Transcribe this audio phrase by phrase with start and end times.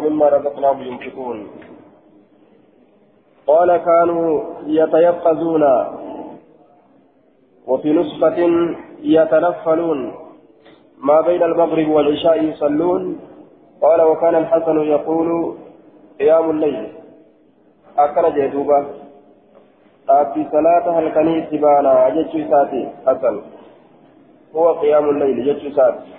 [0.00, 1.48] ومما رزقناهم ينفقون.
[3.46, 5.64] قال كانوا يتيقظون
[7.66, 8.38] وفي نسخة
[9.02, 10.14] يتنفلون
[10.98, 13.20] ما بين المغرب والعشاء يصلون.
[13.82, 15.56] قال وكان الحسن يقول
[16.20, 16.88] قيام الليل.
[17.98, 18.86] أكل جدوبة
[20.08, 23.40] أبي صلاة هل كان يتبانا جتشو ساتي حسن.
[24.56, 25.36] هو قيام الليل.
[25.46, 26.12] جتشو ساتي.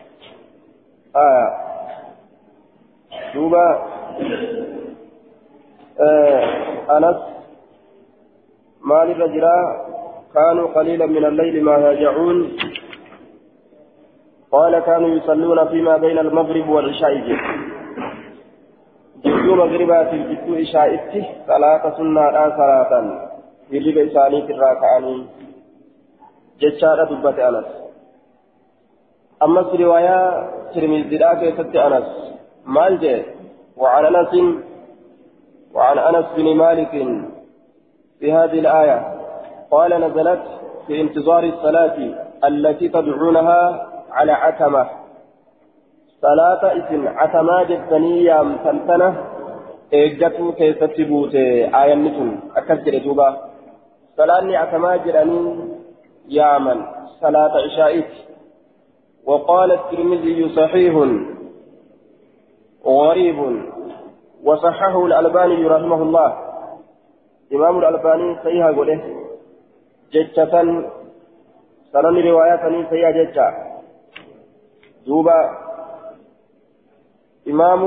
[1.16, 1.71] آه.
[3.34, 3.66] دوبة
[6.00, 6.44] آه
[6.98, 7.18] أنس.
[8.82, 9.46] مال الرجل
[10.34, 12.58] كانوا قليلا من الليل ما يهجعون
[14.52, 17.14] قال كانوا يصلون فيما بين المغرب والعشاء.
[19.26, 20.90] جدو مغربات جدو عشاء
[21.48, 22.92] صلاة سنة لا صلاة.
[23.72, 25.26] يجب إساني في الراكعاني
[26.60, 27.70] جتشارة دبت أنس.
[29.44, 30.18] أما في رواية
[30.74, 32.10] ترمذي لا كيست أنس.
[32.66, 33.24] مالجي
[33.78, 34.34] وعن أنس
[35.74, 36.92] وعن أنس بن مالك
[38.20, 39.18] في هذه الآية.
[39.72, 40.44] قال نزلت
[40.88, 41.98] في انتظار الصلاة
[42.44, 44.90] التي تدعونها على عتمة.
[46.22, 49.32] صلاة اسم عتمة جدني يام سلطنة
[49.92, 53.26] eeggatu keessatti buute aayanni sun akkas jedhe duuba
[54.16, 55.56] salaanni atamaa jedhanii
[56.40, 56.86] yaaman
[57.22, 58.28] salaata ishaa'iti
[59.26, 60.96] وقال الترمذي صحيح.
[62.86, 63.40] غريب.
[64.44, 66.52] وصححه الألباني رحمه الله.
[67.54, 69.00] إمام الألباني صحيح قوله
[70.14, 70.84] ججة
[71.94, 73.48] سنن رواية صحيح ججة
[75.08, 75.40] دوبا
[77.48, 77.84] إمام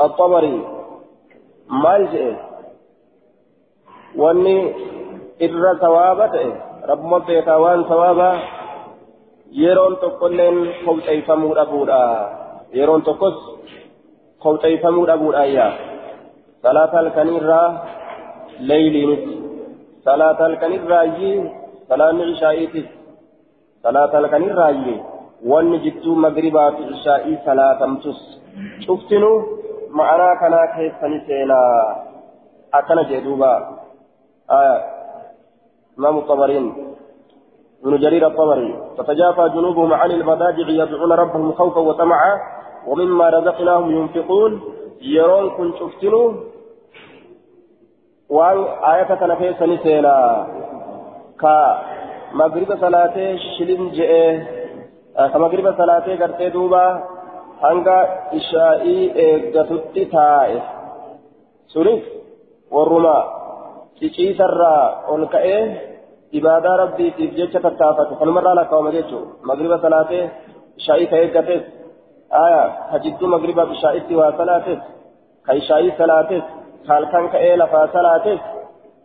[0.00, 0.66] الطبري
[1.70, 2.36] مال
[4.16, 4.58] واني
[5.42, 6.46] إر ثوابته
[6.88, 8.30] رب مبيتا وان ثوابا
[9.48, 12.00] yeroon tokkolleen kowxeeffamuu dhabuudha
[12.76, 13.36] yeroon tokkos
[14.42, 15.72] kowxeeffamuu dhabuudha ayyaa
[16.62, 17.68] salaata halkanirraa
[18.70, 19.22] leeyliinis
[20.04, 21.36] salaata halkanirraayyii
[21.88, 22.88] salaanni ishaa'iitis
[23.82, 24.98] salaata halkanirraayyii
[25.52, 28.20] wanni jidduu magribaa fi ishaa'ii salaatamtus
[28.86, 29.36] cuftinuu
[30.00, 31.74] ma'anaa kanaa keessani seenaa
[32.78, 33.50] akkana jee duuba
[35.98, 36.66] imaamu xabariin
[37.84, 42.32] ابن جرير الطبري تتجافى جنوبهم عن المضاجع يدعون ربهم خوفا وطمعا
[42.86, 44.52] ومما رزقناهم ينفقون.
[45.00, 46.32] يرون كن شفتنوا
[48.28, 48.58] وأن
[48.92, 49.54] آية كان في
[51.40, 51.82] كا
[52.32, 54.12] مغرب صلاة شلين جئ
[55.32, 56.86] كمغرب صلاة قرتي دوبا.
[57.60, 57.96] hanga
[58.38, 60.58] ishaa'ii eeggatutti taa'e
[61.74, 62.04] sunis
[62.70, 63.16] warruma
[63.98, 65.26] ciciisarraa ol
[66.32, 70.30] rabbiitiif jecha tattaafate kanumarraa lakkaawama jechuudha magriba salaatee
[70.76, 71.62] ishaa'ii ka eeggates
[72.30, 74.78] aya ka jidduu magriba ishaa'itti waa salaates
[75.46, 76.42] ka ishaa'ii salaates
[76.86, 78.40] ka halkan ka'ee lafaa salaates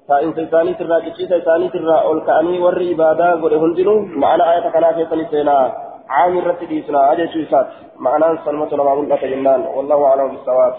[0.07, 5.66] taa'insa isaaniitirraa ciciisa isaaniitirraa ol ka'anii warri ibaadaa godhe hundinuu ma'ana ayata kanaa keessanii seenaa
[6.09, 7.67] عام الرتي ديسنا أجل شويسات
[7.97, 10.73] معناه سلمة لما ملأت جنان والله أعلم بالصواب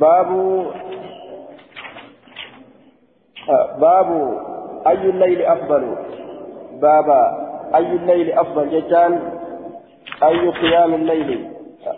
[0.00, 0.28] باب
[3.78, 4.38] باب
[4.86, 5.96] أي الليل أفضل؟
[6.72, 9.40] بابا أي الليل أفضل جتان؟
[10.22, 11.50] أي قيام الليل؟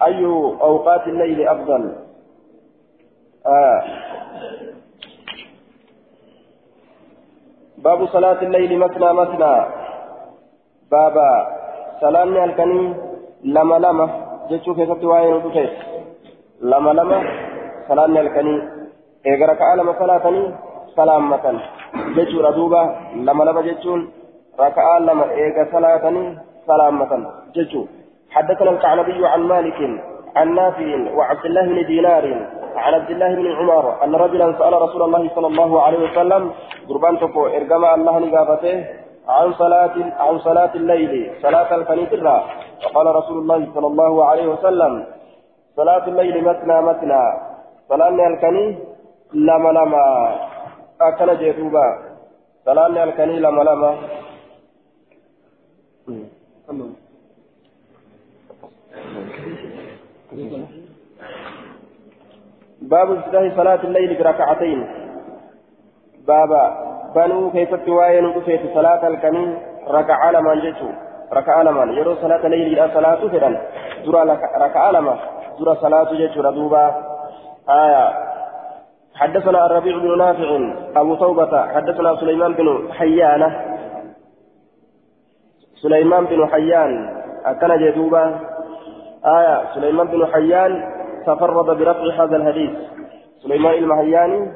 [0.06, 0.24] أي
[0.60, 1.92] أوقات الليل أفضل؟
[3.46, 3.82] آه.
[7.78, 9.66] باب صلاة الليل مثنى مثنى.
[10.90, 11.46] بابا
[12.00, 12.94] صلاة الكني
[13.44, 14.08] لما لما.
[14.50, 15.72] جتشو ستة وعين ودفت
[16.60, 17.22] لما لما
[17.88, 18.62] صلاة الكني.
[19.26, 20.28] إيقرا كعالم صلاة
[21.00, 21.44] سلامة
[22.16, 22.82] جتشو ردوبة
[23.26, 24.00] لما لما جتشون
[24.64, 26.04] ركعة لما إيقا صلاة
[26.68, 27.12] سلامة
[27.56, 27.82] جتشو
[28.34, 29.80] حدثنا الكعنبي عن مالك
[30.38, 32.24] عن نافع وعبد الله بن دينار
[32.84, 36.42] عن عبد الله بن عمر أن رجلا سأل رسول الله صلى الله عليه وسلم
[36.88, 38.76] قربان تقو إرقما الله نقافته
[39.28, 39.94] عن صلاة
[40.24, 41.12] عن صلاة الليل
[41.42, 42.36] صلاة الفنيترة
[42.84, 44.92] فقال رسول الله صلى الله عليه وسلم
[45.76, 47.22] صلاة الليل مثنى مثنى
[47.88, 48.66] صلاة الكني
[49.34, 50.04] لما لما
[51.00, 51.98] أكل جيتوبا
[52.64, 53.98] صلاة الكني لما لما
[62.82, 64.86] باب افتتاح صلاة الليل بركعتين
[66.26, 69.58] بابا بنو كيف تواين وكيف صلاة الكنين
[69.88, 70.88] ركع لما جتو
[71.32, 73.58] ركع لما يرو صلاة الليل إلى صلاة فدان
[74.04, 75.18] درا ركع لما
[75.60, 76.84] درا صلاة جتو ردوبا
[79.20, 80.50] حدثنا الربيع بن نافع
[80.96, 83.50] أبو توبة حدثنا سليمان بن حيانة
[85.82, 88.40] سليمان بن حيان أكن جدوبا
[89.26, 90.72] آية سليمان بن حيان
[91.26, 92.70] تفرد برفع هذا الحديث.
[93.42, 94.52] سليمان المهياني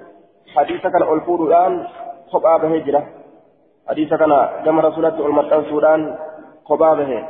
[0.57, 1.87] حديث كان ألفور الآن
[2.33, 3.07] خبأ بهجرة
[3.89, 6.17] حديث كان كما رسولة المرأة سودان
[6.65, 7.25] خبأ به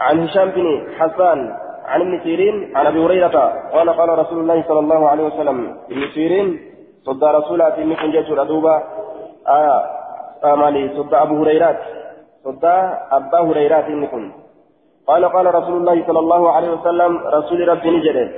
[0.00, 1.56] عن هشام بن حسان
[1.88, 6.02] عن ابن سيرين عن أبي هريرة قال قال رسول الله صلى الله عليه وسلم ابن
[6.14, 6.48] سيرين
[7.06, 8.82] صد رسولات انكم جيتوا ردوبا
[9.48, 9.80] آه
[10.44, 11.78] آمالي صد أبو هريرة
[12.44, 12.64] صد
[13.12, 14.32] أبا هريرة انكم
[15.06, 18.28] قال قال رسول الله صلى الله عليه وسلم رسول ربي نجده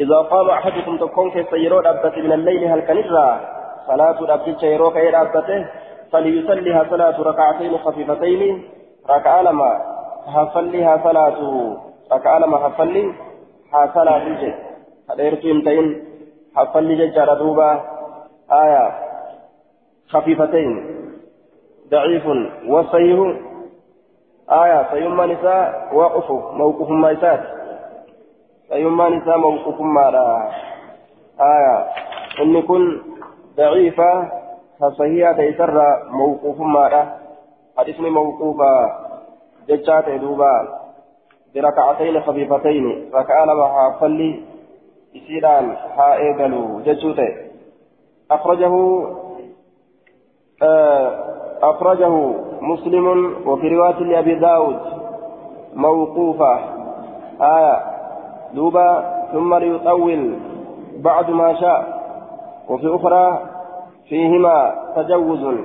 [0.00, 3.40] إذا قام أحدكم تكون كيسيرو أبت من الليل هل كنرى؟
[3.86, 5.66] صلاة أبت شيرو كير أبته
[6.12, 8.64] فليصليها صلاة ركعتين خفيفتين
[9.10, 9.70] ركع لما
[10.26, 11.38] هصليها صلاة
[12.12, 13.12] ركع لما هصلي
[13.72, 14.54] هصلاة الجد
[15.10, 16.04] هديرت يمتين
[16.56, 17.80] هصلي ججار دوبا
[18.52, 18.92] آية
[20.08, 20.70] خفيفتين
[21.90, 22.26] ضعيف
[22.68, 23.36] وصيه
[24.50, 27.40] آية سيما نساء وقف موقف ما يسات
[28.68, 30.50] سيما نساء موقف ما لا
[31.40, 31.86] آية
[32.42, 33.02] إن كن
[33.56, 34.30] ضعيفة
[34.80, 37.16] فصحيحة تيسر موقف ما لا
[37.78, 38.92] حديثني موقوفة
[39.68, 40.83] ججات دوبا
[41.54, 44.40] بركعتين خفيفتين ركعة لما حافلي
[45.14, 47.36] يسيران حائقلوا ججوته.
[48.30, 48.74] أخرجه
[50.62, 51.24] آه
[51.62, 52.08] أخرجه
[52.60, 53.06] مسلم
[53.46, 54.80] وفي رواية لأبي داود
[55.74, 56.58] موقوفة.
[57.40, 57.82] آية
[58.54, 60.38] دوبا ثم ليطول
[60.96, 61.80] بعد ما شاء.
[62.68, 63.38] وفي أخرى
[64.08, 65.58] فيهما تجوز.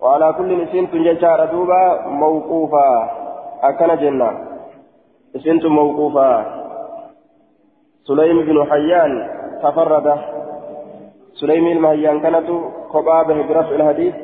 [0.00, 3.10] وعلى كل نسين تنججار دوبا موقوفة.
[3.62, 4.49] أكن جنة.
[5.36, 6.44] نسين موقوفة
[8.04, 9.28] سليم بن حيان
[9.62, 10.18] تفرد
[11.32, 12.48] سليم المهيان كانت
[12.90, 14.14] قبابه برفع الحديث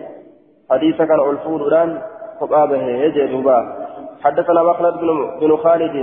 [0.70, 2.02] حديث كان الفور الآن
[2.40, 3.86] قبابه يجي دوبا
[4.24, 5.96] حدثنا مخلد بن, بن خالد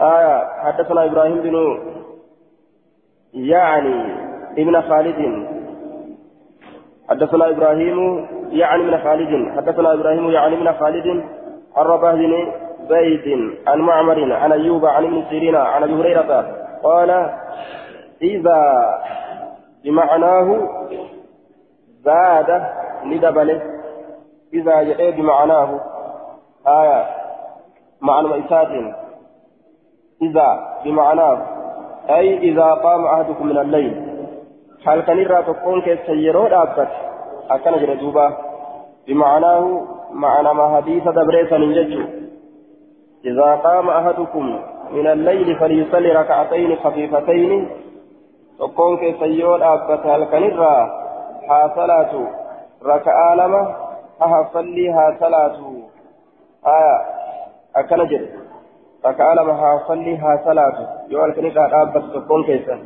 [0.00, 1.78] آية حدثنا إبراهيم بن
[3.34, 4.14] يعني
[4.58, 5.46] ابن خالد
[7.08, 11.06] حدثنا إبراهيم يعني من خالد حدثنا إبراهيم يعني من خالد
[11.76, 12.14] عن رباه
[12.88, 17.10] زيد عن معمر عن أيوب عن ابن سيرين عن أبي هريرة قال
[18.22, 18.62] إذا
[19.84, 20.68] بمعناه
[22.04, 22.62] زاد
[23.04, 23.62] ندبله
[24.54, 25.80] إذا جاء بمعناه
[26.66, 27.06] آية
[28.00, 28.68] معنى مئسات.
[30.22, 31.38] إذا بمعناه
[32.10, 34.14] أي إذا قام أحدكم من الليل
[34.84, 36.88] حال كان يرى تكون كسيرو دابت؟
[37.50, 38.36] أكن جردوبا
[39.08, 42.23] بمعناه معنى ما حديث دبريسا نججو
[43.24, 44.60] إذا قام أحدكم
[44.92, 47.68] من الليل فليصلي ركعتين خفيفتين
[48.58, 50.90] تكون كسيرو دابت حال كان يرى
[51.48, 52.26] حاصلاته
[52.84, 53.76] ركعة لما
[54.20, 55.56] أصليها صلاة
[56.66, 56.98] آية
[57.76, 58.28] أكن جد
[59.06, 62.78] ركعة لما أصليها صلاة يوم الكنيسة أبت تكون كيسا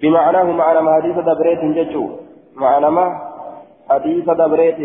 [0.00, 2.10] بمعناه معنى ما حديث دبريت ججو
[2.54, 3.20] معنى ما
[3.90, 4.78] حديث دبريت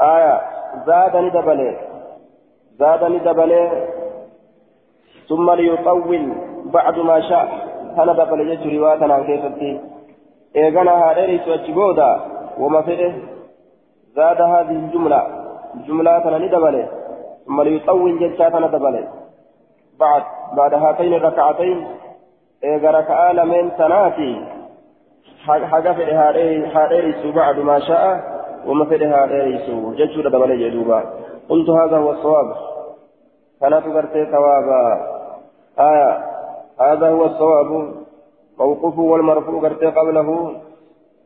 [0.00, 0.40] آية
[0.86, 1.87] زادني دبلي
[2.78, 3.62] زادني دبلي
[5.28, 6.32] ثم ليطول
[6.64, 7.48] بعد ما شاء.
[7.98, 9.80] هذا دبلي ججو رواية عن كيفتي.
[10.56, 12.20] إيغانا هاريري سوى بودا
[12.58, 13.12] وما فيه.
[14.16, 15.22] زاد هذه الجملة.
[15.86, 16.88] جملة ندبله
[17.46, 19.08] ثم ليطول جلسة ندبله
[20.00, 20.22] بعد
[20.56, 21.86] بعد هاتين الركعتين.
[22.64, 24.44] إذا ركعة لمن تناتي.
[25.46, 26.04] حاجة في
[26.74, 28.20] هاريرس بعد ما شاء
[28.66, 29.66] وما في هاريرس
[29.98, 31.00] جلسة ندبله جدوبا
[31.48, 32.56] قلت هذا هو الصواب.
[33.60, 34.82] كانت قرتي ثوابا
[35.78, 36.10] آية.
[36.80, 37.94] هذا هو الصواب.
[38.58, 40.56] موقوف والمرفوع قرتي قبله.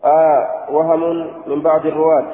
[0.05, 0.49] آية.
[0.71, 1.03] وهم
[1.47, 2.27] من بعض الرواة.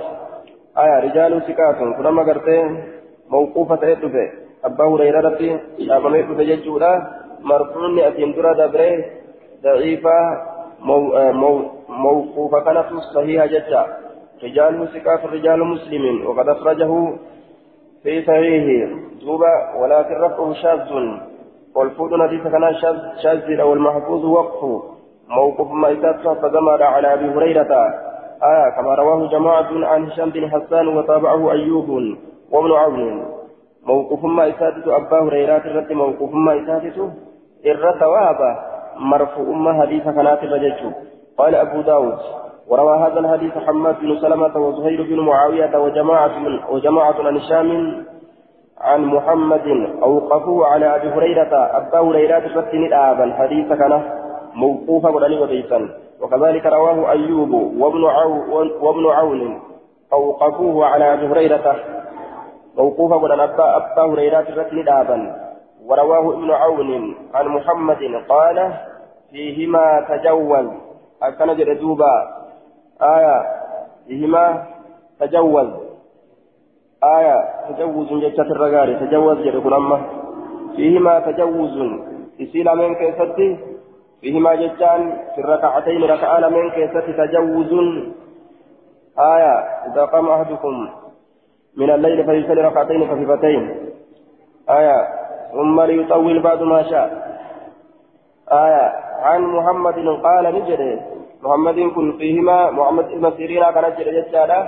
[0.78, 1.00] آية.
[1.00, 2.82] رجال سكات كلما قرتين
[3.30, 4.28] موقوفة يدفع
[4.64, 6.92] أبا هريرة ربي أبا يدفع ججولا
[7.40, 9.04] مرفوع أتين درا دبره
[9.62, 10.18] ضعيفة
[10.80, 10.98] مو
[11.32, 13.82] مو موقوفة كانت صحيحة جدا.
[14.42, 16.26] رجال سكات رجال مسلم.
[16.26, 16.92] وقد أخرجه
[18.02, 18.90] في صحيحه
[19.20, 20.92] دوبا ولكن رفعه شاذ.
[21.76, 22.74] والفوض حديث كان
[23.22, 24.82] شاذ أو المحفوظ وقفه
[25.28, 27.72] موقف ما إتاتها فجمع على أبي هريرة.
[28.42, 31.88] آية كما رواه جماعة عن هشام بن حسان وتابعه أيوب
[32.52, 33.24] وابن عون.
[33.86, 36.98] موقف ما إتاتت أبا هريرة الرد موقف ما إتاتت
[37.66, 38.56] إر ثواب
[38.96, 40.92] مرفوع ما حديث كانت الرجل.
[41.38, 42.18] قال أبو داود.
[42.68, 48.04] وروى هذا الحديث حماد بن سلمة وزهير بن معاوية وجماعة من وجماعة عن هشام
[48.80, 49.66] عن محمد
[50.02, 51.54] أوقفوا على أبي هريرة.
[51.54, 53.20] أبا هريرة فتن الآب.
[53.20, 54.02] الحديث كان
[54.54, 55.88] موقوفا وديسا
[56.20, 59.60] وكذلك رواه أيوب وابن عون وابن عون.
[60.12, 61.76] أوقفوه على أبي هريرة.
[62.76, 65.36] موقوفة قد أبا أبا هريرة الرسل دابا
[65.86, 67.98] ورواه ابن عون عن محمد.
[68.28, 68.72] قال
[69.30, 70.66] فيهما تجوز
[71.22, 72.37] أكن جردوبا
[73.02, 73.42] آية
[74.06, 74.66] فيهما
[75.20, 75.68] تجوز.
[77.04, 80.00] آية تجوز جتة الرقاري تجوز جرد أما
[80.76, 81.76] فيهما تجوز.
[82.38, 83.58] يسيل من كيستي؟
[84.20, 87.72] فيهما جتان في الركعتين ركعان من كيستي تجوز.
[89.18, 89.54] آية
[89.92, 90.88] إذا قام أحدكم
[91.76, 93.76] من الليل فيصلي ركعتين خفيفتين.
[94.70, 95.08] آية
[95.52, 97.28] ثم ليطول بعد ما شاء.
[98.52, 104.58] آية عن محمد قال نجري محمد كن فيهما محمد بن سيرين كان جري جتالا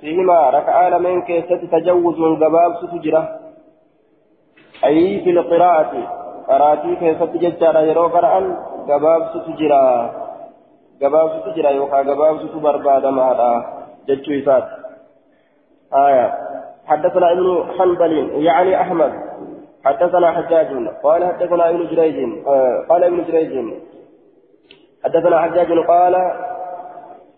[0.00, 3.22] فيهما ركعان من كيست تجوز من قباب ستجرة
[4.84, 5.92] أي في القراءة
[6.48, 8.44] قراتي كيست جتالا يرو قرآن
[8.88, 9.82] قباب ستجرة
[11.02, 13.50] قباب ستجرة يوكا قباب ستبرباد ماذا
[14.08, 14.66] جتشو إسات
[15.94, 16.26] آية
[16.86, 18.12] حدثنا ابن حنبل
[18.48, 19.12] يعني أحمد
[19.84, 20.68] حدثنا حجاج
[21.02, 23.52] قال حدثنا ابن جريج آه قال ابن جريج
[25.04, 26.14] حدثنا حجاج قال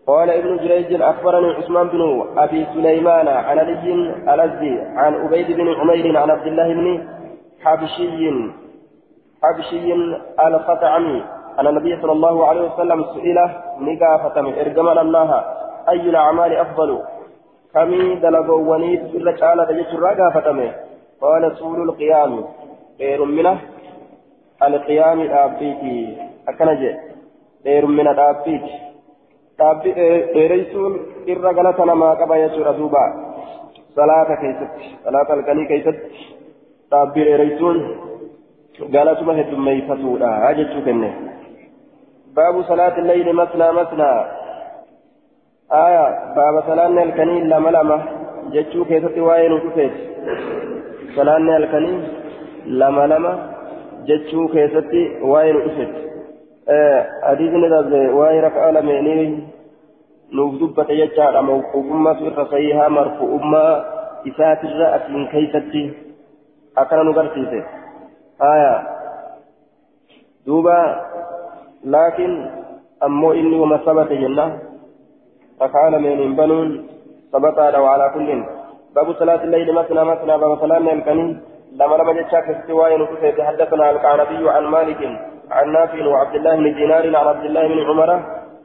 [0.07, 3.93] قال ابن جريج أخبرني عثمان بن أبي سليمان عن علي
[4.35, 7.09] الأزدي عن أبيد بن عمير عن عبد الله بن
[7.64, 8.31] حبشي
[9.43, 9.95] حبشي
[10.47, 11.25] الخطعمي
[11.59, 13.50] أن النبي صلى الله عليه وسلم سئل
[13.81, 15.45] نقافة من إرجمان الله
[15.88, 17.02] أي الأعمال أفضل؟
[17.75, 20.73] كمي دلقوني في الرجالة تجد الرقافة
[21.21, 22.45] قال سول القيام
[22.99, 23.59] خير منه
[24.62, 26.17] القيام الأبيتي
[26.49, 27.10] أكنجي.
[27.87, 28.90] من الأبيتي
[29.61, 29.93] dhaabbii
[30.35, 30.93] dheereysuun
[31.33, 33.02] irra galata namaa qaba jechuudha duuba
[33.97, 36.29] salaata keessatti salaata halkanii keessatti
[36.93, 37.81] dhaabbii dheereysuun
[38.95, 41.11] galatuma heddummeeyfatuudha jechuu kenne
[42.35, 44.19] baabu salaati leyli masnaa masnaa
[45.83, 46.05] aya
[46.37, 48.02] baaba salaanni halkanii lama lama
[48.57, 50.00] jechuu keessatti waa'ee nu dhufeeti
[51.17, 51.99] salaanni halkanii
[52.85, 53.38] lama lama
[54.12, 55.02] jechuu keessatti
[55.33, 56.10] waa'ee nu dhufeeti
[56.71, 59.49] hadiisni darbe waa'ee raka'aa lameenii
[60.31, 63.73] nuuf dubbate jechaadha mawquufummaatu irra sayyihaa marfu'ummaa
[64.31, 65.83] isaatirra asiin keeysatti
[66.83, 67.65] akkana nu garsiise
[68.39, 68.73] haya
[70.47, 70.77] duuba
[71.85, 72.39] laakiin
[73.00, 74.47] ammoo inni wama sabate jenna
[75.61, 76.73] raka'aa lameeniin banuun
[77.33, 78.47] sabataadha waalaa kullin
[78.95, 81.41] باب صلاة الليل مثنى مثنى باب صلاة الكنين
[81.73, 83.07] لما لما جتشاك في وائل
[83.39, 88.11] حدثنا القعنبي عن مالك عن نافع وعبد الله بن دينار عن عبد الله بن عمر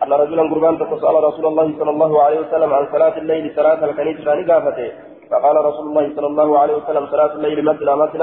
[0.04, 4.28] أن رجلا قربان تسأل رسول الله صلى الله عليه وسلم عن صلاة الليل صلاة الكنيس
[4.28, 4.92] راني قافته.
[5.32, 8.22] فقال رسول الله صلى الله عليه وسلم صلاة الليل مثل مثل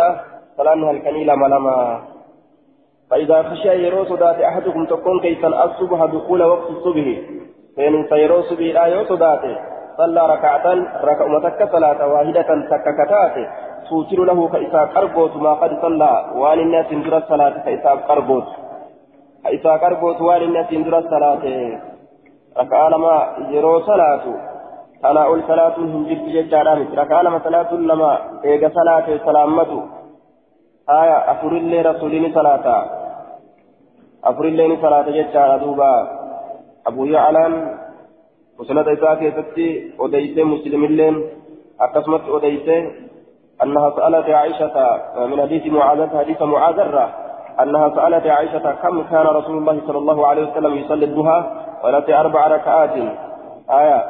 [0.57, 2.00] صلاة الكنيل ملما.
[3.11, 7.07] فإذا خشي يروس ذات أحدكم تكون كيف الصبح دخول وقت الصبح.
[7.76, 9.57] فإن سيروس به آية ذاته
[9.97, 10.66] صلى ركعة
[11.04, 13.47] ركعة صلاة واحدة تككتاته.
[13.89, 16.12] توتر له كإساء قربوت ما قد صلى.
[16.37, 18.49] وان الناس اندر الصلاة كإساء قربوت
[19.45, 21.45] كإساء قربوت وان الناس اندر الصلاة.
[22.59, 23.17] ركع لما
[23.51, 24.25] يرو صلاة.
[25.05, 28.11] أنا أقول صلاة هنجر في ججارة ركع لما صلاة لما
[28.45, 29.83] إيجا صلاة سلامته
[30.91, 32.67] آية أفر الله رسولين صلاة.
[34.25, 35.93] أفر الله صلاة ججارة دوبا.
[36.87, 37.53] أبو يعلم
[38.59, 39.69] مسند إساء كيستي.
[40.01, 41.17] أديسي مسلم اللين.
[41.81, 42.79] أقسمت أديسي
[43.62, 47.09] أنها سألت عائشة من حديث معاذة حديث معاذرة
[47.62, 51.45] أنها سألت عائشة كم كان رسول الله صلى الله عليه وسلم يصلي الضحى؟
[51.83, 52.90] قالت أربع ركعات.
[53.71, 54.04] آية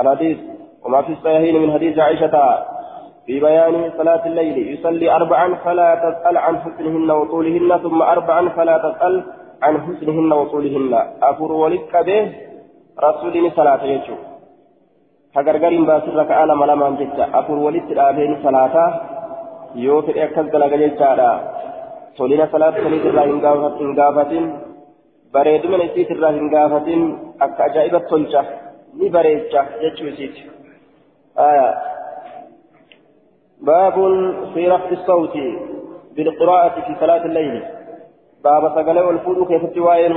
[0.00, 0.38] الحديث.
[0.84, 2.58] وما في الصحيحين من حديث عائشة
[3.26, 9.24] في بيان صلاة الليل يصلي أربعا فلا تسأل عن حسنهن وطولهن ثم أربعا فلا تسأل
[9.62, 10.92] عن حسنهن وطولهن.
[11.22, 12.32] أفر ولك به
[13.04, 14.18] رسول صلاة يجوب
[15.36, 18.90] hagargariin baasirra ka'a lama lamaan jecha afur walitti dhaabeen salaataa
[19.84, 21.30] yoo fedhe akkas dalaga jechaadha
[22.18, 24.46] tolina salaata saniitirraa hin gaafatin
[25.32, 27.02] bareedumina isiitirraa hin gaafatin
[27.46, 28.44] akka ajaa'iba tolcha
[29.00, 30.42] ni bareecha jechuu isiiti
[33.60, 33.96] باب
[34.54, 35.34] في رفع الصوت
[36.16, 37.62] بالقراءة في صلاة الليل
[38.44, 40.12] باب سقل والفود كيف تواين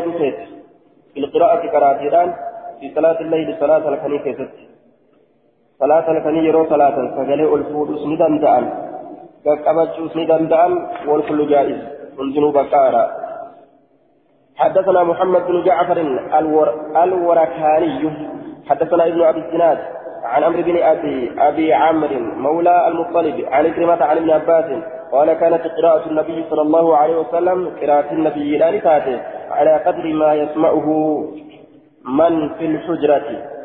[1.14, 2.34] في القراءة كراتيران
[2.80, 4.40] في صلاة الليل صلاة الخني كيف
[5.80, 8.64] صلاة الكني يرو صلاة سجل الفودوس ندندان
[9.46, 10.72] كقبتشوس ندندان
[11.08, 11.80] والكل جائز
[12.18, 13.06] والجنوب كارا
[14.56, 15.98] حدثنا محمد بن جعفر
[16.40, 16.68] الور
[17.04, 18.12] الوركاني
[18.70, 19.80] حدثنا ابن ابي الزناد
[20.24, 24.66] عن عمرو بن ابي ابي عمرو مولى المطلب عن كلمة عن ابن عباس
[25.12, 28.70] قال كانت قراءة النبي صلى الله عليه وسلم قراءة النبي لا
[29.52, 30.88] على قدر ما يسمعه
[32.06, 33.59] من في الحجرة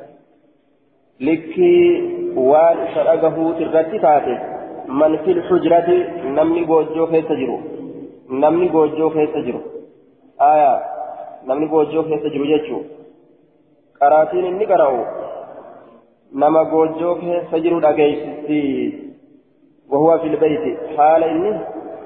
[2.50, 4.54] waan isa dhagahuut irratti taate
[4.88, 5.88] من في الحجرة
[6.24, 7.58] نمني بوجو كيس جرو
[8.30, 9.60] نمني بوجو كيس جرو
[10.40, 10.82] آية
[11.48, 12.80] نمني بوجو كيس جرو جيتشو
[14.00, 15.04] قراتين إني قرأوا
[16.32, 17.80] نما بوجو كيس جرو
[19.90, 21.50] وهو في البيت حال إني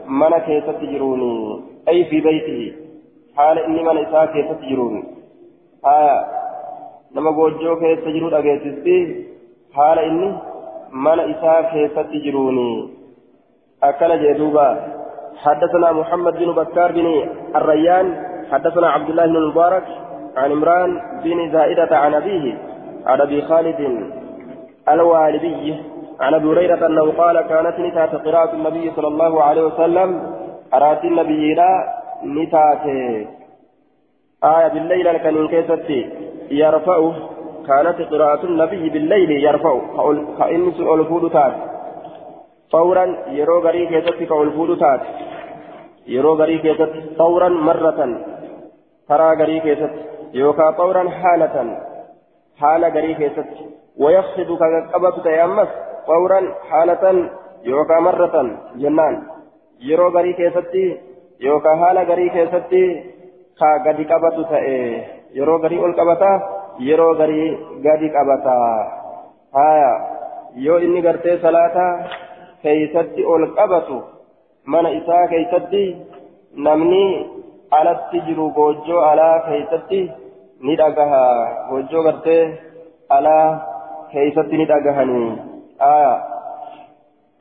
[0.06, 2.72] من كيس جروني أي في بيته
[3.36, 5.02] حال إني من إساء كيس جروني
[5.86, 6.37] آية
[7.14, 8.98] نما بوجو كيس جرو دقيستي
[9.74, 10.28] حال إني
[10.92, 12.70] من إساء كيست جروني
[13.82, 14.68] أكل جدوبا
[15.44, 17.06] حدثنا محمد بن بكار بن
[17.56, 18.06] الريان
[18.50, 19.86] حدثنا عبد الله بن المبارك
[20.36, 22.58] عن عمران بن زائدة عن أبيه
[23.06, 23.80] عن أبي خالد
[24.88, 25.76] الوالبي
[26.20, 30.34] عن أبي هريرة أنه قال كانت نتات قراءة النبي صلى الله عليه وسلم
[30.74, 31.72] أرات النبي لا
[32.24, 32.86] نتات
[34.44, 37.14] آية بالليل كان كيستي يرفعه
[37.66, 39.80] كانت قراءة النبي بالليل يرفع.
[40.38, 41.52] كإنس الفود تات.
[42.72, 45.00] فورا يرو غري كيست كالفود تات.
[46.06, 48.00] يرو غري كيست فورا مرة.
[49.08, 49.90] ترى غري كيست
[50.34, 51.78] يوكا فورا حالة.
[52.60, 53.48] حالة غري كيست
[53.98, 55.68] ويخفض كقبة تيامس
[56.06, 56.40] فورا
[56.70, 57.30] حالة
[57.64, 58.58] يوكا مرة.
[58.76, 59.22] جنان.
[59.80, 60.74] يرو غري كيست
[61.40, 62.74] يوكا حالة غري كيست
[63.58, 64.04] كا غدي
[65.38, 66.36] yeroo garii ol qabataa
[66.88, 67.48] yeroo garii
[67.86, 68.68] gadi qabataa
[69.58, 69.90] haya
[70.66, 71.92] yoo inni gartee salaataa
[72.62, 73.98] keeysatti ol qabatu
[74.74, 75.82] mana isaa keeysatti
[76.68, 77.04] namni
[77.80, 80.00] alatti jiru goojjoo alaa keeysatti
[80.60, 81.22] ni dhagaha.
[81.70, 82.42] Goojjoo gartee
[83.16, 83.46] alaa
[84.12, 85.32] keeysatti ni dhagahanii.
[85.78, 86.14] Haya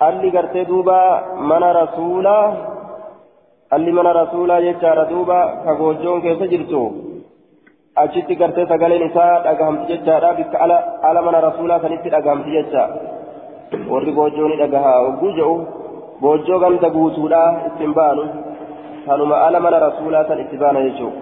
[0.07, 0.97] alli gartee duuba
[1.51, 2.45] mana rasuulaa
[3.77, 6.81] alli mana rasuulaa jechaadha duuba ka goojjoon keessa jirtu.
[8.03, 10.57] Achitti gartee sagaleen isaa dhagahamti jechaadha bikka
[11.09, 12.83] ala mana rasuulaa sanitti dhagahamti jecha
[13.91, 15.55] warri goojjoo ni dhagaha hogguu jedhu
[16.25, 18.27] goojjoo ganda guutuudha ittiin baanu
[19.07, 21.13] kanuma ala mana rasuulaa san itti baana jechuu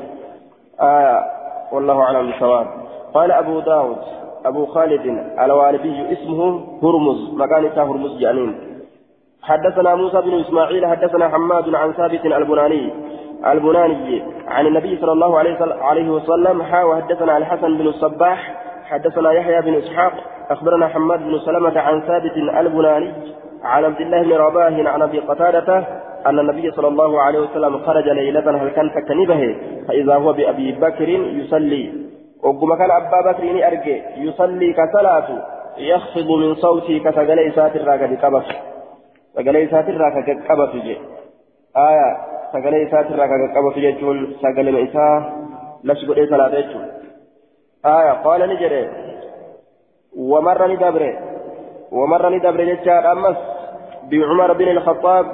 [0.82, 1.24] آية
[1.72, 2.68] والله أعلم بالصواب
[3.14, 3.98] قال أبو داود
[4.46, 5.06] أبو خالد
[5.40, 8.56] الوالبي اسمه هرمز مكان هرمز جانين
[9.42, 12.94] حدثنا موسى بن إسماعيل حدثنا حماد عن ثابت البناني
[13.48, 15.40] البناني عن النبي صلى الله
[15.82, 18.56] عليه وسلم حا وحدثنا الحسن بن الصباح
[18.86, 20.14] حدثنا يحيى بن إسحاق
[20.50, 23.12] أخبرنا حماد بن سلمة عن ثابت البناني
[23.64, 25.78] عن عبد الله بن رباه عن أبي قتادة
[26.26, 29.56] أن النبي صلى الله عليه وسلم خرج ليلة هل كان فكنبه
[29.88, 31.94] فإذا هو بأبي بكر يصلي.
[32.44, 35.28] وقم كان أبا بكر أرجع يصلي كصلاة
[35.78, 38.46] يخفض من صوتي كسجل ساتر راكد كبس
[39.36, 40.70] سجل ساتر راكد كبس
[41.78, 42.18] آية
[43.82, 45.24] jechuun sagalema isaa
[45.84, 46.86] labsi godhee salaata jechuun
[47.84, 48.82] aya qaala ni jedhe
[50.32, 51.10] wamarra ni dabre
[51.92, 53.38] wamarra ni dabre jechaadha ammas
[54.12, 55.26] بعمر بن الخطاب.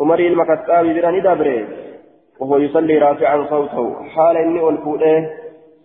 [0.00, 1.66] عمر المكتاب بن دبره
[2.40, 3.94] وهو يصلي رافعا صوته.
[4.14, 5.30] حال إني الفوده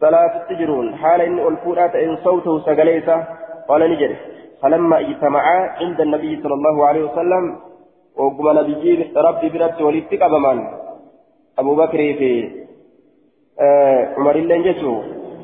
[0.01, 0.95] صلاة التجرون.
[0.95, 3.25] حال إني الفوده إن صوته سجليسه
[3.67, 4.15] قال نجد
[4.61, 7.55] فلما اجتمعا عند النبي صلى الله عليه وسلم
[8.17, 10.59] وقم نبي ربي برت ولدت قبمان.
[11.59, 12.63] أبو بكر في
[13.61, 14.75] آه عمر اللي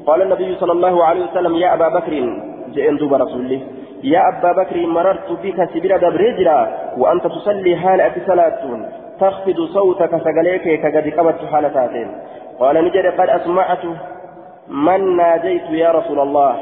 [0.07, 2.13] قال النبي صلى الله عليه وسلم يا أبا بكر
[2.73, 3.61] جئن دوب رسول
[4.03, 8.61] يا أبا بكر مررت بك سبيل دبرجرا وأنت تصلي حال صلاة
[9.19, 12.09] تخفض صوتك سقليك كقد قبضت حالتين
[12.59, 13.83] قال نجد قد أسمعت
[14.67, 16.55] من ناجيت يا رسول الله.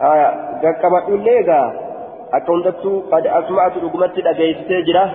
[0.00, 0.28] آية
[0.62, 1.08] قد قبضت
[2.32, 5.10] ليغا أكونتت قد أسمعت رقمت الأجيست جرا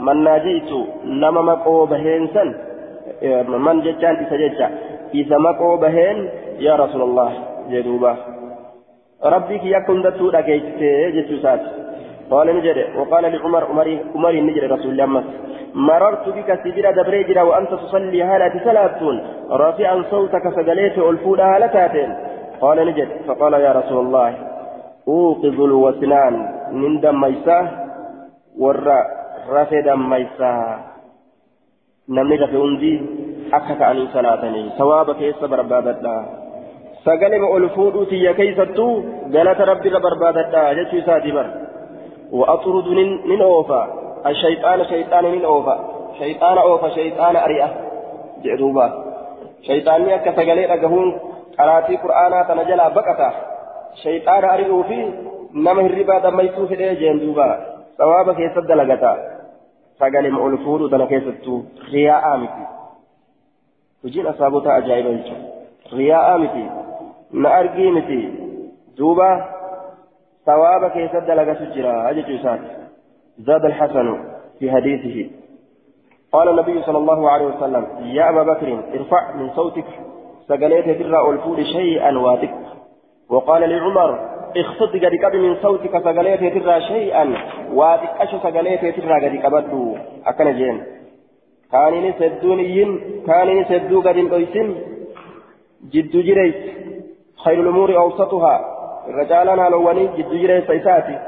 [0.00, 0.70] من ناجيت
[1.04, 2.44] نما مقو بهنسا
[3.48, 4.70] من جتان إسا
[5.14, 7.32] إذا مقو بهن يا رسول الله
[7.70, 8.16] جدوبا
[9.24, 10.80] ربك يكون دتو أجيست
[11.14, 11.60] جتوسات
[12.30, 15.24] قال نجد وقال لعمر عمر عمر نجد رسول الله
[15.74, 19.00] مررت بك سجل دبريجرا وأنت تصلي هالة صلاة
[19.50, 22.10] رافعا صوتك فقليت ألفولا هالتاتين
[22.60, 24.51] قال نجد فقال يا رسول الله
[25.08, 26.34] أوقظ الوسنان
[26.72, 27.58] من دميسا
[28.58, 28.88] ور
[29.50, 30.52] رفي دميسا
[32.08, 32.94] نمني رفي أندي
[33.52, 36.16] أكك عن صلاتني ثوابك يس بربادتا
[37.04, 38.88] سقلم ألفود تي كيستو
[39.34, 41.46] قالت ربي بربادتا جتو ساتبر
[42.32, 42.88] وأطرد
[43.30, 43.82] من أوفا
[44.26, 45.76] الشيطان شيطان من أوفا
[46.18, 47.70] شيطان أوفا شيطان أريئة
[48.44, 48.86] جعدوبا
[49.66, 51.08] شيطاني أكا سقلي رقهون
[51.58, 53.51] قراتي قرآنا تنجلا بكتا
[54.88, 54.98] fi
[55.52, 57.46] nama hirribaa dammaysuu fedhee jeen duuba
[57.96, 59.16] sawaaba keessa dalagata
[59.98, 61.58] sagalima ol fuudhuu tana keessattuu
[61.92, 62.62] riyaa'aa miti
[64.04, 66.64] hojiin asaabotaa ajaa'iba jechuudha riyaa'aa miti
[67.32, 68.20] na argii miti
[68.98, 69.28] duuba
[70.44, 72.82] sawaaba keessa dalagatu jira jechuu isaati
[73.38, 74.24] زاد الحسن
[74.58, 75.30] في حديثه
[76.32, 79.84] قال النبي صلى الله عليه وسلم يا أبا بكر ارفع من صوتك
[80.48, 82.54] سقليت ترى الفول شيئا واتك
[83.32, 84.10] وقال لعمر
[84.56, 87.34] اخفض قد من صوتك سقليت ترى شيئا.
[87.72, 90.76] واتك أشو سقليت ترى قد قبل أكن جين
[91.72, 92.90] كانني سدونيين
[93.26, 94.74] كانني سدو قد انقيسن
[95.92, 96.54] جد جريس.
[97.44, 98.54] خير الأمور أوسطها.
[99.20, 101.18] رجالنا الأولين جد جريس إساتي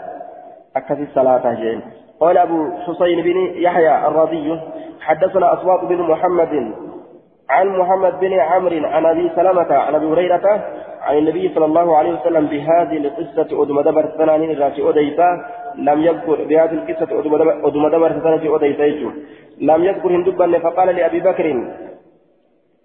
[0.77, 1.81] أكثر الصلاة جين.
[2.21, 3.37] قال أبو حسين بن
[3.67, 4.61] يحيى الرضي
[5.01, 6.75] حدثنا أصوات بن محمد
[7.51, 10.65] عن محمد بن عمرو عن أبي سلمة عن أبي هريرة
[11.07, 15.29] عن النبي صلى الله عليه وسلم بهذه القصة أدم دبر ثنانين الراشي أديتا
[15.89, 17.11] لم يذكر بهذه القصة
[17.69, 18.87] أدم دبر ثنانين أديتا
[19.61, 21.47] لم يذكر هندبا فقال لأبي بكر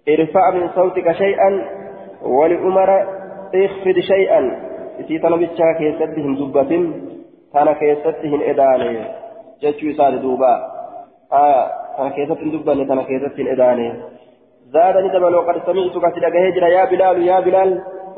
[0.08, 1.50] ارفع من صوتك شيئا
[2.22, 2.90] ولعمر
[3.54, 4.40] اخفض شيئا.
[5.08, 6.72] في طلبتها كيسدهم دبة
[7.54, 9.04] كان كيستهن إداني.
[9.62, 10.52] جتشو ساد دوبا.
[11.32, 11.62] آية
[11.96, 13.88] كان كيستهن دبا كان كيستهن إداني.
[14.72, 17.70] زادني دبل وقد سمعتك تلقى يا بلال يا بلال.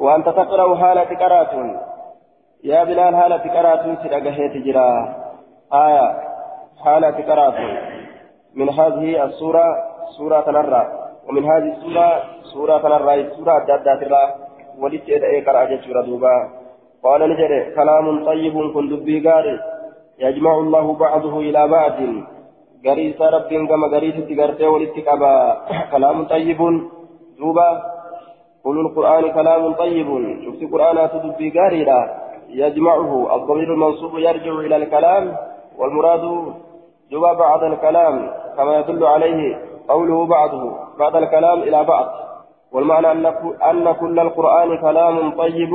[0.02, 1.52] وأنت تقرأ حالة قرات
[2.64, 4.88] يا بلال حالة قرات تلقى تجرا
[5.84, 6.06] آية
[6.84, 7.58] حالة قرات
[8.54, 9.64] من هذه السورة
[10.16, 10.82] سورة تنرى.
[11.28, 12.08] ومن هذه السورة
[12.52, 13.30] سورة تنرى.
[13.36, 14.26] سورة دادات الله
[14.78, 16.34] ولدت إذا قرأ جتشو دوبا.
[17.04, 19.56] قال نجري كلام طيب كن دبي غاري
[20.18, 21.98] يجمع الله بعضه إلى بعض.
[22.86, 25.34] غريس رب كما غريس تغرتي ولتكبا
[25.92, 26.60] كلام طيب
[27.38, 27.68] دوبا.
[28.64, 30.08] قل القرآن كلام طيب.
[30.44, 32.00] شفت القرآن تدبي غاري لا
[32.48, 33.36] يجمعه.
[33.36, 35.36] الضمير المنصوب يرجع إلى الكلام.
[35.78, 36.20] والمراد
[37.10, 38.30] دوبا بعض الكلام.
[38.56, 40.76] كما يدل عليه قوله بعضه.
[40.98, 42.06] بعد الكلام إلى بعض.
[42.72, 43.12] والمعنى
[43.70, 45.72] أن كل القرآن كلام طيب.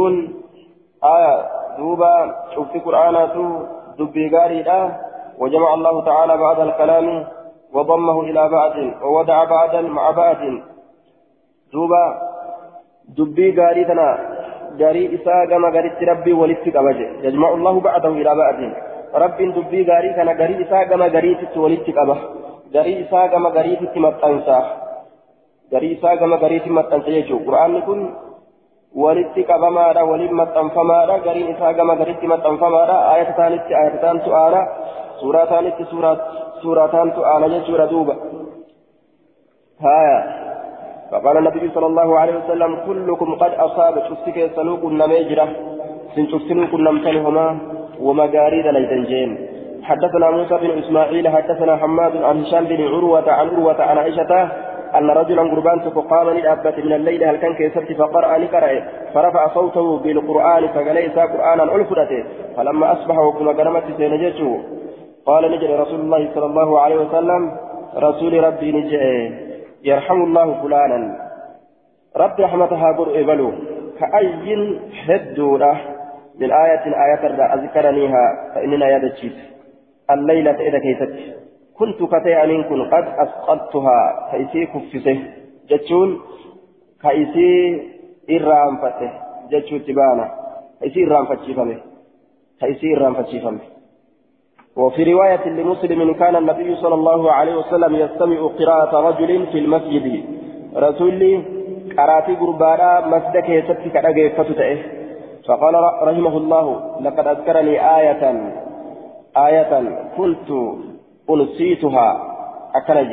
[1.03, 1.45] آية.
[1.77, 2.35] دوبا.
[2.55, 3.35] شوف قرآنات
[3.99, 4.79] دبي غاريدا
[5.39, 7.25] وجمع الله تعالى بعد الكلام.
[7.73, 8.73] وضمه إلى بعض.
[9.03, 10.37] وودع بعدا مع بعض.
[11.73, 12.36] دوبا.
[13.17, 14.07] دبي غاريتنا
[14.79, 18.55] غاري إساء كما غاريت ربي ولدت كبجة يجمع الله بعده إلى بعض
[19.23, 22.17] رب دبي غاري كان غاري إساء كما غاريت ولدت كبه
[22.75, 24.59] غاري إساء كما غاريت متنسى
[25.73, 27.99] غاري إساء كما غاريت متنسى يجو قرآن كن
[28.95, 34.61] walitti qabamaadha waliin maxxanfamaadha gariin isaa gama garitti maxxanfamaadha ayata taanitti ayata taantu aana
[35.19, 35.85] suuraa taanitti
[36.61, 38.15] suuraa taantu aana jechuudha duuba
[39.85, 40.17] haya
[41.11, 45.47] فقال النبي صلى الله عليه وسلم كلكم قد أصاب شفتك سنوك النميجرة
[46.15, 47.57] سن شفتنوك النمتنهما
[48.01, 49.29] ومقاريد ليتنجين
[49.83, 54.31] حدثنا موسى بن إسماعيل حدثنا حماد عن هشام بن عروة عن عروة عن عائشة
[54.95, 60.67] أن رجلا قربان فقام للأبة من الليل هل كان كيسرت فقرأ لقرأ فرفع صوته بالقرآن
[60.67, 62.23] فقال إسا قرآنا ألفرته
[62.55, 64.59] فلما أصبح وكما قرمت سينجته
[65.25, 67.51] قال نجري رسول الله صلى الله عليه وسلم
[67.97, 69.46] رسول ربي نجري.
[69.83, 71.27] يرحم الله فلانا.
[72.17, 73.51] رب رحمتها قرء بلو
[73.99, 75.81] كأي هدورة
[76.39, 79.35] من آية آية أذكرنيها فإننا يدتشيت
[80.11, 81.13] الليلة إذا كيست
[81.77, 85.23] كنت كتي أنين كن قد أسقطتها كيسي كفته.
[85.69, 86.19] جتشون
[87.01, 87.81] كيسي
[88.31, 89.11] إرام فته.
[89.51, 90.25] جتشو تبانا
[90.81, 91.77] كيسي إرام فتشيفمه.
[92.59, 93.59] كيسي إرام فتشيفمه.
[94.77, 100.05] وفي رواية لمسلم كان النبي صلى الله عليه وسلم يستمع قراءة رجل في المسجد.
[100.75, 101.33] رسولي
[101.97, 104.77] قراتي قربانا مسجدك يسبتك أجي فتته
[105.47, 105.75] فقال
[106.07, 106.65] رحمه الله
[107.01, 108.23] لقد أذكرني آية
[109.37, 109.71] آية
[110.17, 110.49] كنت
[111.29, 112.09] أنسيتها.
[112.75, 113.11] أكنج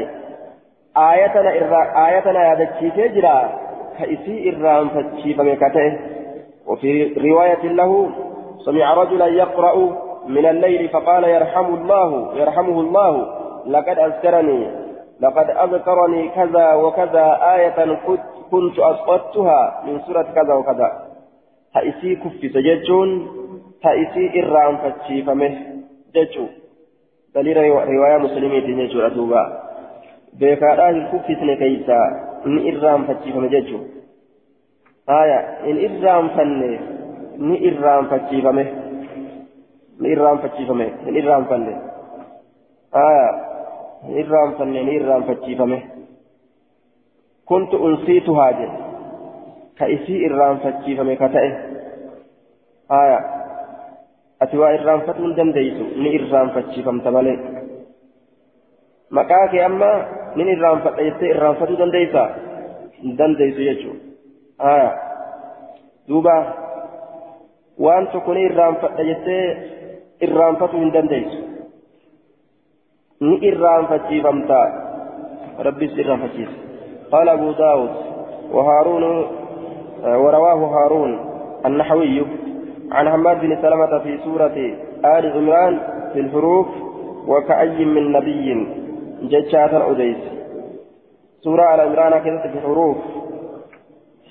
[0.97, 3.39] آيتنا إرى آيتنا يدكي تجرى
[3.99, 5.99] كإسي إرى فتشيف مكته
[6.67, 6.91] وفي
[7.29, 8.11] رواية له
[8.65, 9.75] سمع رجلا يقرأ
[10.29, 13.13] من الليل فقال يرحم الله يرحمه الله
[13.67, 14.71] لقد أذكرني
[15.21, 17.79] لقد أذكرني كذا وكذا آية
[18.51, 20.89] كنت أسقطتها من سورة كذا وكذا.
[21.75, 23.09] تأسي كفي سججون
[23.83, 25.53] تأسي إرام فتشيفمه
[26.15, 26.47] ججو.
[27.35, 29.43] دليل رواية مسلمين جيشو دوبا
[30.39, 32.01] بيكادا الكفتن كيسا
[32.47, 33.79] إن إرام فتشيفم جيشو
[35.11, 36.79] آية إن إرام فن
[37.39, 38.67] ni irraanfachiifame
[42.93, 43.29] aya
[44.09, 45.79] ni irraanfanne ni irraanfachiifame
[47.51, 48.79] kuntu unsiituhaa jedhe
[49.79, 51.51] ka isii irraanfachiifame ka ta'e
[53.01, 53.19] aya
[54.47, 57.39] ati waa irraanfatuu hin dandeeysu ni irraanfachiifamta malee
[59.19, 59.93] maqaa kee amma
[60.37, 62.25] nin irraanfadha jettee irraanfatuu dandeeysa
[63.03, 64.91] hin dandeeysu jechuudha aya
[66.09, 66.35] duuba
[67.87, 69.47] waan tokko ni irraanfadha jettee
[70.21, 70.93] irraanfatuu hin
[73.21, 74.63] نئران فتشيفمتا
[75.59, 76.51] ربي سرا فتشيف
[77.13, 77.91] قال أبو داود
[78.53, 79.05] وهارون
[80.05, 81.13] ورواه هارون
[81.67, 82.27] النحوي
[82.93, 84.57] عن حماد بن سلمة في سورة
[85.05, 85.81] آل عمران
[86.13, 86.67] في الحروف
[87.27, 88.67] وكأي من نبي
[89.23, 90.17] ججات أديس
[91.41, 92.97] سورة آل عمران كذا في الحروف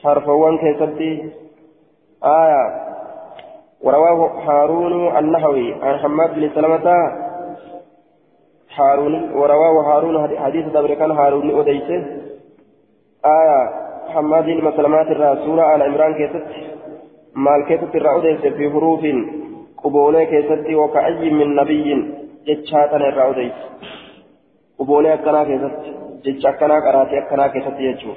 [0.04, 1.32] حرفوان كيستي
[2.24, 2.93] آية
[3.84, 6.88] ورواه هارون النحوي عن حماد بن سلمة.
[8.76, 12.02] هارون ورواه هارون حديث دبر هارون أديسه
[13.26, 13.60] آية
[14.14, 16.46] حماد بن سلمة الرسول على عمران كيست.
[17.36, 19.04] مال كيست الرأوديس في حروف
[19.84, 21.88] قبولة كيست وكأي من نبي
[22.48, 23.58] جتشاتا الرأوديس
[24.80, 25.80] قبولة أكنا كيست
[26.26, 28.12] جتش أكنا قراتي أكنا كيست يجو.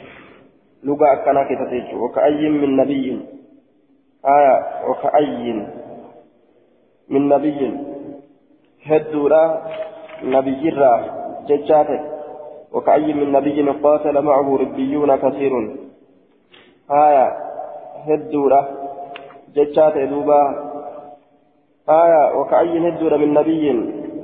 [0.85, 2.05] لغة أكنا كيست يجو.
[2.05, 3.21] وكأي من نبي
[4.25, 5.67] آية وكأي
[7.09, 7.79] من نبي
[8.87, 9.63] هدورا
[10.23, 10.93] نبي را
[11.49, 11.99] جتشاتا
[12.73, 15.53] وكأي من نبي قاتل معه ربيون كثير.
[16.91, 17.27] آية
[18.07, 18.61] هدورا
[19.55, 20.41] جتشات دوبا.
[21.89, 23.65] آية وكأي هدورا من نبي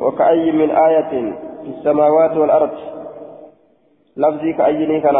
[0.00, 1.12] وكأي من آية
[1.62, 2.70] في السماوات والأرض.
[4.16, 5.16] لفظي كأيني كان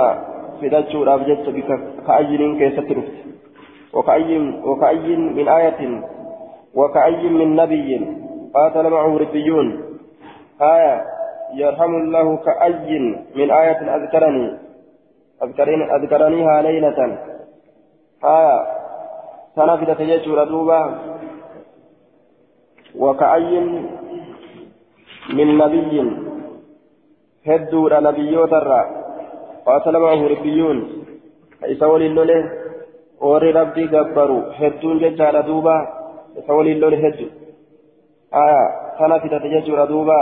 [0.61, 3.32] في دجور أبجدت بك كأيني كيف ترفت
[3.93, 5.81] وكأي وكأي من آية
[6.75, 8.07] وكأي من نبي
[8.55, 9.67] قاتل معه ربيون.
[10.61, 11.05] آية
[11.55, 12.99] يرحم الله كأي
[13.37, 14.59] من آية أذكرني.
[15.43, 17.19] أذكرني أذكرنيها ليلة.
[18.25, 18.67] آية
[19.57, 20.99] سنفدت يجور دوبا.
[22.99, 23.61] وكأي
[25.37, 26.17] من نبي
[27.47, 28.83] هدور نبيوت الرا
[29.67, 30.79] قاتل معه ربيون.
[31.63, 32.62] إسول اللولي؟
[33.23, 35.77] وري ربي جبروا هدون ججال دوبا
[36.39, 37.27] إسول اللولي هدو
[38.35, 38.65] آية
[38.99, 40.21] سنفدت يجور دوبا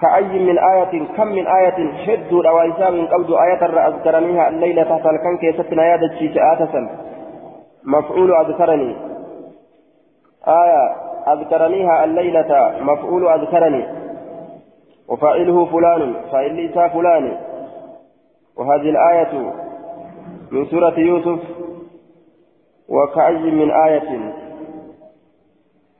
[0.00, 5.36] كأي من آية كم من آية هدوا روائسا من قبض آية أذكرنيها الليلة تحت الكن
[5.40, 6.88] كيستنا يا دجيت آتسا
[7.84, 8.96] مفعول أذكرني
[10.48, 10.84] آية
[11.32, 13.84] أذكرنيها الليلة مفعول أذكرني
[15.08, 17.36] وفاعله فلان فاعل ليس فلان
[18.56, 19.52] وهذه الآية
[20.50, 21.40] من سورة يوسف
[22.88, 24.34] وكأي من آية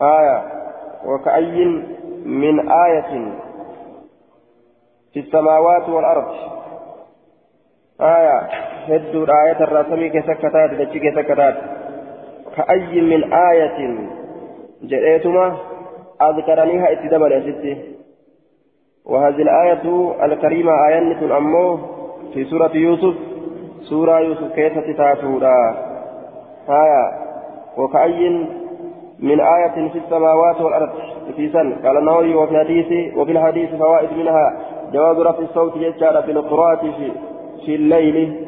[0.03, 0.45] آية
[1.07, 1.65] وكأي
[2.25, 3.33] من آية
[5.13, 6.35] في السماوات والأرض.
[8.01, 8.39] آية
[8.89, 11.55] هدوا آية الرسمي كسكتات دجي كسكتات
[12.57, 14.09] كأي من آية
[14.83, 15.57] جئتما
[16.23, 17.95] أذكرنيها اتدبر يا ستي
[19.05, 19.83] وهذه الآية
[20.25, 21.79] الكريمة آية أمه
[22.35, 23.15] في سورة يوسف.
[23.83, 25.75] سورة يوسف كيف تتاتورا
[26.69, 27.31] آية
[27.77, 28.29] وكأي
[29.19, 30.91] من آية في السماوات والأرض
[31.37, 34.61] في سن قال النووي وفي الحديث وفي الحديث فوائد منها
[34.93, 37.13] جواز رفع الصوت يجعل في القراءة في,
[37.67, 38.47] في الليل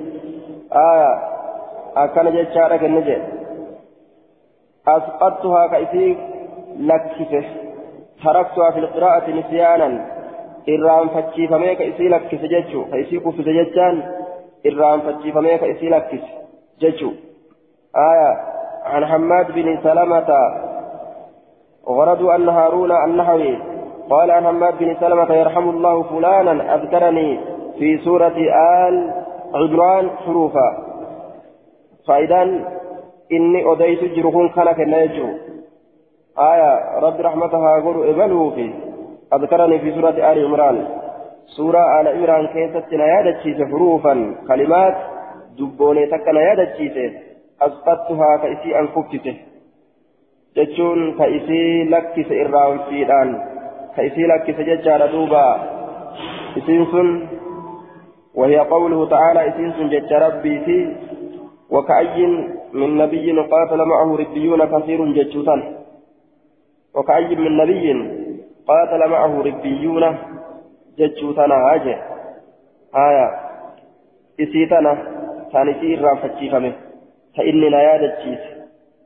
[0.73, 1.33] آية
[1.97, 3.19] أكن يجعل كالنجي
[4.89, 6.17] أسقطتها كيفي
[6.79, 7.45] لكسه
[8.25, 10.07] تركتها في القراءة نسيانا
[10.69, 14.03] إرام فتشيفمي كيسي لكس جتشو كيسي كفز جتشان
[15.01, 16.25] فتشيفمي كيسي لكس
[16.81, 17.11] جتشو
[17.97, 18.31] آية
[18.85, 20.31] عن حماد بن سلمة
[21.89, 23.59] غردوا أن هارون النحوي
[24.11, 27.41] قال عن حماد بن سلمة يرحم الله فلانا أذكرني
[27.79, 28.37] في سورة
[28.89, 29.13] آل
[29.55, 30.79] عمران حروفا
[32.09, 32.43] فإذا
[33.33, 35.29] إني أديت جرهون كان كنيجو
[36.39, 38.75] آية رب رحمتها قول إبلوا في
[39.35, 40.89] أذكرني في سورة آل عمران
[41.47, 44.97] سورة آل عمران كيست نيادة حروفا كلمات
[45.59, 46.79] دبوني تك نيادة
[47.63, 49.37] أسقطتها كإسي أن كفتته
[51.27, 53.31] isii lakkise irraanfiidhaan
[53.97, 55.45] ka isii lakkise jechaadha duuba.
[56.61, 57.09] Isiin sun
[58.35, 60.97] وهي قوله تعالى إسنس جج ربي في
[61.71, 62.27] وكأي
[62.73, 65.57] من نبي قاتل معه ربيون كثير ججوتا
[66.95, 67.87] وكأي من نبي
[68.69, 70.05] قاتل معه ربيون
[70.99, 71.99] ججوتا هاجه
[72.97, 73.31] آية
[74.41, 74.99] إسيتنا
[75.53, 76.61] ثاني سير رافة
[77.37, 78.41] فإننا يا دجيس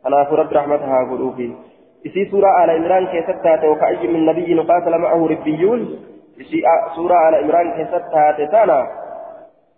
[0.04, 1.56] كناف رب رحمتها قلوبي
[2.06, 5.98] إسي سورة على إمران كيست وكأي من نبي قاتل معه ربيون
[6.40, 6.62] إسي
[6.96, 8.04] سورة على إمران كيست
[8.52, 8.86] تانا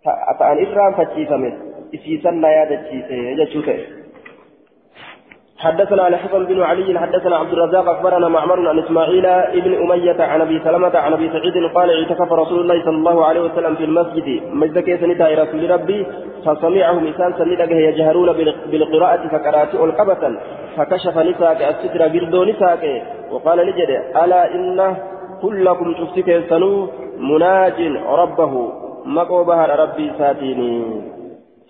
[0.04, 1.52] ta'an irraan fachiifame
[1.92, 3.97] isiisanna yaadachiise jechuu ta'e.
[5.58, 10.40] حدثنا على حسن بن علي حدثنا عبد الرزاق أخبرنا معمر عن إسماعيل ابن أمية عن
[10.40, 14.42] أبي سلمة عن أبي سعيد قال اعتكف رسول الله صلى الله عليه وسلم في المسجد.
[14.52, 16.06] مجد كيس نداء رسول ربي
[16.44, 18.32] فسمعهم انسان سندقه يجهرون
[18.70, 20.22] بالقراءة فقرأت ألقبة
[20.76, 23.02] فكشف نساك الستر بردو نساك.
[23.30, 23.90] وقال نجد
[24.22, 24.96] ألا إن
[25.42, 28.72] كلكم شفتك يسنو مناج ربه.
[29.04, 30.74] مقوبها ربي ساتيني.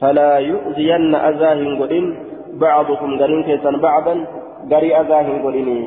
[0.01, 4.27] فلا يؤذين أذاهن قدين بعضكم قرين كيسن بعضا
[4.73, 5.79] قري أذاهن قديني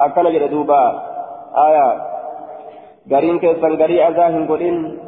[0.00, 0.82] أكل جدوبا
[1.66, 1.88] آية.
[3.12, 4.98] قرين كيسن قري أذاهن قدين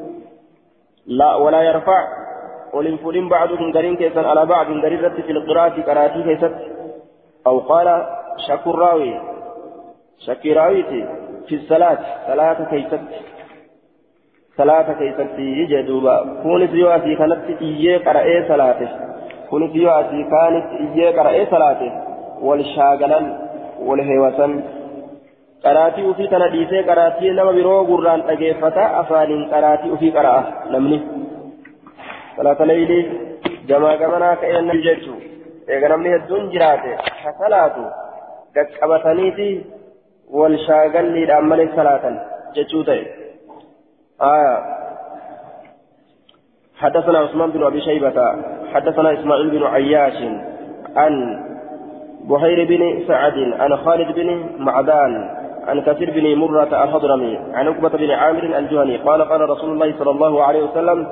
[1.06, 2.00] لا ولا يرفع.
[2.74, 4.66] ولن فلين بعضكم قرين كيسن على بعض.
[4.66, 6.54] قريرة في القراءة قراتي كيست.
[7.46, 7.88] أو قال
[8.48, 9.20] شكر راوي.
[10.26, 11.00] شكي راويتي
[11.48, 11.98] في الصلاة.
[12.26, 13.00] صلاة كيست.
[14.56, 15.38] صلاة كيست.
[15.38, 19.10] يجدوبا كونت يواسي كانت إيه قرأي صلاته.
[19.50, 21.92] كونت يواسي كانت إيه قرأي صلاته
[22.46, 23.20] والشاغلا
[23.86, 24.48] والهيوسا
[25.64, 30.42] qaraatii ufii tana dhiisee qaraatii nama biroo gurraan dhageeffata afaaniin qaraatii ufii qara'a
[30.74, 30.98] namni
[32.36, 33.02] salaata leeylii
[33.68, 35.18] gamaa gamanaa ka'ee namni jechuu
[35.74, 37.82] eega namni hedduun jiraate ka salaatu
[38.56, 39.48] gaqqabataniiti
[40.38, 42.14] wal shaagalliidhaan malee salaatan
[42.58, 43.02] jechuu ta'e
[44.34, 44.54] آية
[46.76, 48.18] حدثنا عثمان بن أبي شيبة
[48.74, 50.14] حدثنا إسماعيل بن عياش
[50.96, 51.40] عن
[52.24, 55.30] بحير بن سعد عن خالد بن معدان
[55.68, 60.10] عن كثير بن مرة الحضرمي عن عقبة بن عامر الجهني قال قال رسول الله صلى
[60.10, 61.06] الله عليه وسلم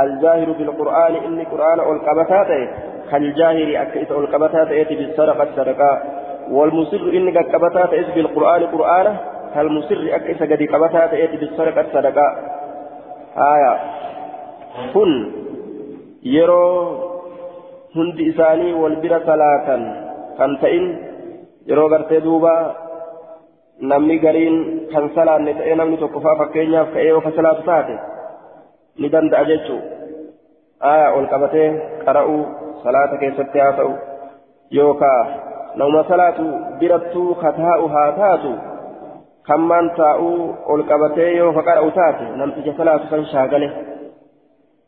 [0.00, 2.68] الجاهر بالقرآن إني قرآن ألقبتات
[3.10, 6.02] كالجاهر أكيس ألقبتات يأتي بالسرقة سرقة
[6.50, 9.16] والمسر إني قبتات يأتي بالقرآن قرآن
[9.54, 12.36] كالمسر أكيس قد قبتات يأتي بالسرقة سرقة
[13.38, 13.78] آية
[14.94, 15.43] كن
[16.24, 16.66] يرو
[17.96, 19.66] هند إساني والبر صلاة
[20.38, 20.84] كان تئن
[21.66, 22.56] يرو غرتي دوبا
[23.80, 27.94] namni gariin kan salaanne ta'ee namni tokko faa fakkeenyaaf ka'ee yoo ka salaatu taate
[28.98, 29.80] ni danda'a jechuu
[30.92, 31.68] aya ol qabatee
[32.06, 32.42] qara'uu
[32.84, 33.92] salaata keessatti haa ta'u
[34.78, 35.22] yookaa
[35.74, 36.44] nama salaatu
[36.78, 38.52] birattuu ka taa'u haa taatu
[39.48, 40.38] kammaan taa'uu
[40.72, 43.68] ol qabatee yoo ka qara'u taate namticha salaatu kan shaagale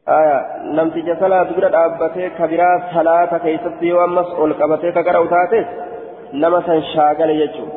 [0.07, 5.67] namticha salaatu bira dhaabbatee ka biraa salaata keessatti yoo ammas ol qabatee ka qara'u taates
[6.33, 7.77] nama san shaagale jechuudha.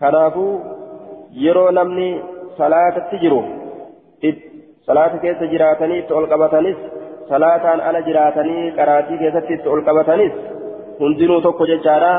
[0.00, 0.60] Kanaafuu
[1.44, 2.08] yeroo namni
[2.58, 3.40] salaatatti jiru
[4.86, 6.78] salaata keessa jiraatanii itti ol qabatanis
[7.30, 10.32] salaataan ala jiraatanii qaraatii keessatti itti ol qabatanis
[11.00, 12.12] hundinuu tokko jechaadha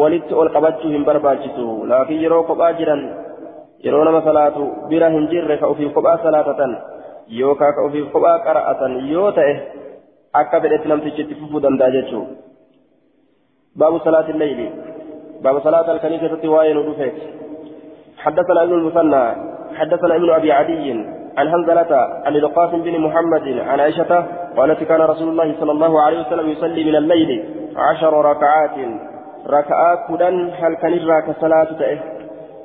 [0.00, 1.86] walitti ol qabachuu hin barbaachisu.
[1.90, 3.02] Laakiin yeroo kophaa jiran
[3.84, 6.72] yeroo nama salaatu bira hin jirre ka ofiif kophaa salaatatan
[7.28, 9.54] yookaan ka ofiif kophaa qara'atan yoo ta'e
[10.32, 12.34] akka fedhetti namtichi itti fufuu danda'a jechuudha.
[13.78, 14.68] Baabu salaatiin leeyli.
[15.44, 17.12] باب صلاة الكنيسة وين ودفت
[18.18, 19.24] حدثنا ابن المثنى
[19.74, 20.90] حدثنا ابن أبي عدي
[21.38, 21.92] عن هنزلة
[22.24, 26.84] عن القاسم بن محمد عن عائشة قالت كان رسول الله صلى الله عليه وسلم يصلي
[26.84, 27.44] من الليل
[27.76, 28.76] عشر ركعات
[29.46, 31.68] ركعات كدن هل كان صلاة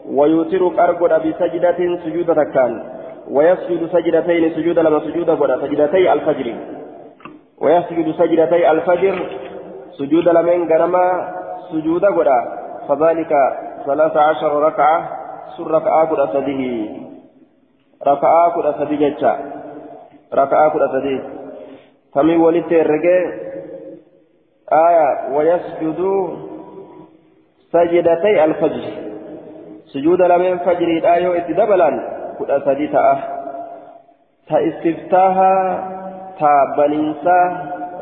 [0.09, 2.83] ويوتر أرقد بسجدة سجودة كان
[3.29, 6.55] ويسجد سجدتين سجود لما سجود قد سجدتي الفجر.
[7.61, 9.15] ويسجد سجدتي الفجر
[9.99, 11.35] سجود لمن قرما
[11.71, 12.27] سجود قد
[12.87, 13.33] فذلك
[13.85, 15.09] ثلاث عشر ركعة
[15.57, 16.61] سر ركعة قد أسده
[18.07, 19.33] ركعة قد أسده جتشا
[20.33, 21.19] ركعة قد أسده
[22.13, 23.25] تمي ولدت الرجاء
[24.73, 25.99] آية ويسجد
[27.71, 28.85] سجدتي الفجر.
[29.93, 33.17] سجود لمن فجر الآية اتدبلا قد أسده تأه
[34.49, 35.53] تاستفتاها
[36.39, 37.39] تابننسا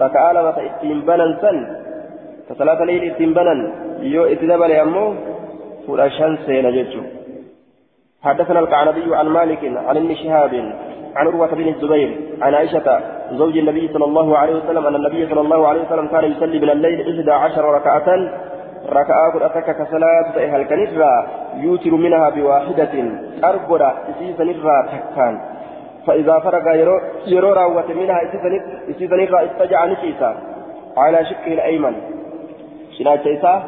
[0.01, 1.03] ركعة لما تأتين
[1.41, 1.57] سن
[2.49, 3.33] تصلاة ليل اتين
[3.99, 5.05] يو اتدبل يمو
[5.87, 7.01] فرشان سينا ججو
[8.23, 10.53] حدثنا القعنبي عن مالك عن ابن شهاب
[11.15, 12.09] عن عروة بن الزبير
[12.41, 12.87] عن عائشة
[13.31, 16.69] زوج النبي صلى الله عليه وسلم أن النبي صلى الله عليه وسلم كان يصلي من
[16.69, 18.07] الليل إحدى عشر ركعة
[18.89, 22.93] ركعة قد أتك كصلاة أهل كنسرة يوتر منها بواحدة
[23.43, 25.39] أربع إسيسا نرى تكان
[26.07, 28.19] فإذا فرغ يرو, يرو راوة منها
[28.89, 30.35] إسيسا نرى استجع نشيسا
[30.97, 31.95] على شقه الأيمن
[32.97, 33.59] cinaacha isaa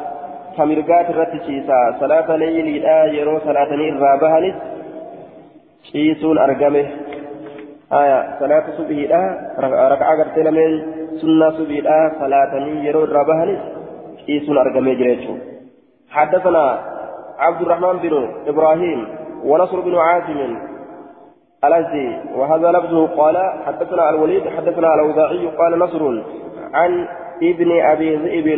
[0.56, 4.56] ka mirgaati irratti ciisa salaata leeyiliidha yeroo salaatanii irraa bahanis
[5.90, 6.82] ciisuun argame
[8.00, 9.20] aya salaata subiidha
[9.66, 10.74] raka'aa gartee lameen
[11.20, 13.60] sunnaa subiidha salaatanii yeroo irraa bahanis
[14.60, 15.50] argamee jira jechuudha.
[16.10, 16.78] حدثنا
[17.38, 19.08] عبد الرحمن بن إبراهيم
[19.44, 20.56] ونصر بن عاصم
[21.64, 26.22] الأزدي وهذا لفظه قال حدثنا الوليد حدثنا الأوزاعي قال نصر
[26.74, 27.08] عن
[27.42, 28.48] ابن أبي ذئب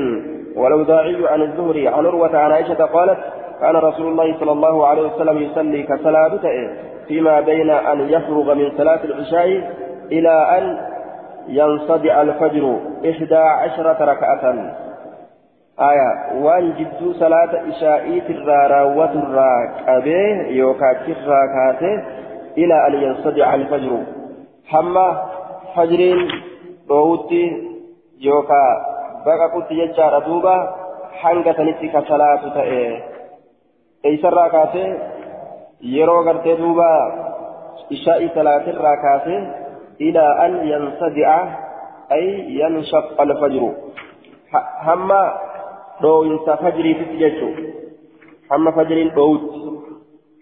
[0.56, 3.18] والأوزاعي عن الزهري عن عروة عن عائشة قالت
[3.60, 6.40] كان رسول الله صلى الله عليه وسلم يصلي كصلاة
[7.08, 9.46] فيما بين أن يفرغ من صلاة العشاء
[10.12, 10.78] إلى أن
[11.48, 14.72] ينصدع الفجر إحدى عشرة ركعة
[15.76, 21.90] aya waan jidduu salaata ishaa'iitirraa raawwaturraa qabee yookaachirraa kaase
[22.56, 23.98] ilaa an yansadica alfajru.
[24.72, 25.06] Hamma
[25.74, 26.20] fajriin
[26.88, 27.42] dhoowutti
[28.26, 28.70] yookaa
[29.24, 30.54] baqaqutti jechaadha duuba
[31.22, 32.82] hanga sanitti ka salaatu ta'e.
[34.04, 34.84] Eeysarraa kaase
[35.96, 36.88] yeroo gartee duuba
[37.96, 39.36] ishaa'ii salaatirraa kaase
[39.98, 41.36] ilaa an yansadica
[42.10, 42.26] ay
[42.60, 43.70] yanshaqa alfajru.
[44.86, 45.22] Hamma
[46.02, 47.54] dhooyinsa fajriititti jechuu
[48.50, 49.60] hamma fajriin dhoowutti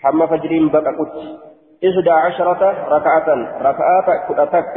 [0.05, 1.51] hamma fajriin baqaqutti.
[1.89, 3.29] إحدى عشرة ركعة
[3.63, 4.77] ركعات كدتك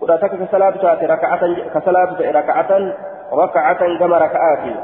[0.00, 1.40] كدتك كصلاة تاتي ركعة
[1.74, 2.92] كصلاة ركعة
[3.32, 4.76] ركعة كما ركعات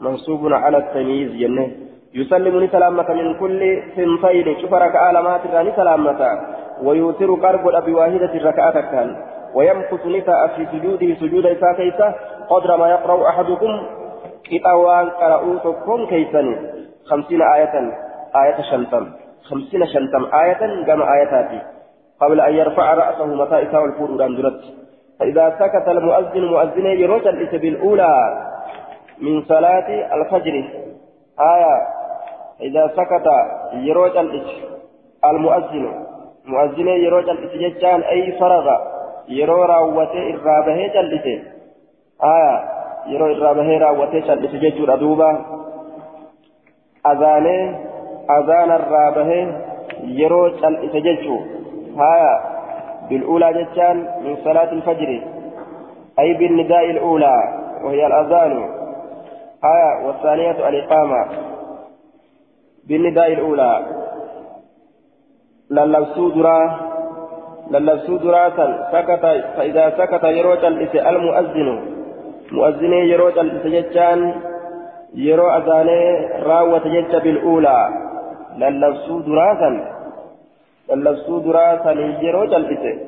[0.00, 1.70] منصوب على التمييز جنة
[2.14, 6.20] يسلم سلامة من كل سنتين شوف ركعة لما تراني سلامة
[6.82, 9.16] ويوتر قرب بواحدة ركعة كان
[9.54, 12.18] ويمكث نساء في سجوده سجود إساء
[12.50, 13.72] قدر ما يقرأ أحدكم
[14.44, 16.42] كتاوان قرأوتكم كيسا
[17.04, 17.74] خمسين آية
[18.36, 19.06] آية شنتم
[19.42, 21.60] خمسين شنتم آية كما آياتاتي
[22.20, 24.60] قبل أن يرفع رأسه متى إساء الفور أندرت
[25.20, 28.14] فإذا سكت المؤذن مؤذن يرجل بالأولى
[29.18, 30.64] من صلاة الفجر
[31.40, 31.74] آية
[32.60, 33.26] إذا سكت
[33.72, 34.16] يروج
[35.24, 36.06] المؤذن
[36.44, 38.66] مؤذن يروج الإتجان أي فرغ
[39.28, 41.42] يرو راوته إرابه جلسه
[42.24, 45.30] آية يرو إرابه راوته جلسه ججور أدوبا
[47.06, 47.78] أذانه
[48.30, 49.30] أذان الرابه
[50.04, 51.36] يرو جلسه ججو
[52.14, 52.34] آية
[53.10, 55.22] بالأولى ججان من صلاة الفجر
[56.18, 57.36] أي بالنداء الأولى
[57.84, 58.52] وهي الأذان
[59.64, 61.26] آية والثانية الإقامة
[62.88, 63.86] بالنداء الأولى
[65.70, 66.80] للبسو درا
[67.70, 68.48] للبسو درا
[68.92, 69.24] سكت
[69.56, 71.91] فإذا سكت يروج المؤذن
[72.56, 74.20] مؤذن يروج الإسجان
[75.26, 76.00] يرو أذاني
[76.48, 77.78] راوة جج بالأولى
[78.60, 79.72] للبسو درا
[80.88, 81.66] للبسو درا
[82.26, 82.98] يروج الإسجان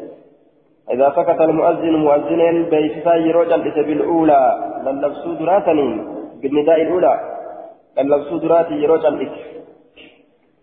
[0.92, 2.42] إذا سكت المؤذن مؤذن
[2.72, 4.42] بيسا يروج الإسجان بالأولى
[4.84, 5.58] للبسو درا
[6.40, 7.14] بالنداء الأولى
[7.98, 9.54] للبسو دراتي يروج الإسجان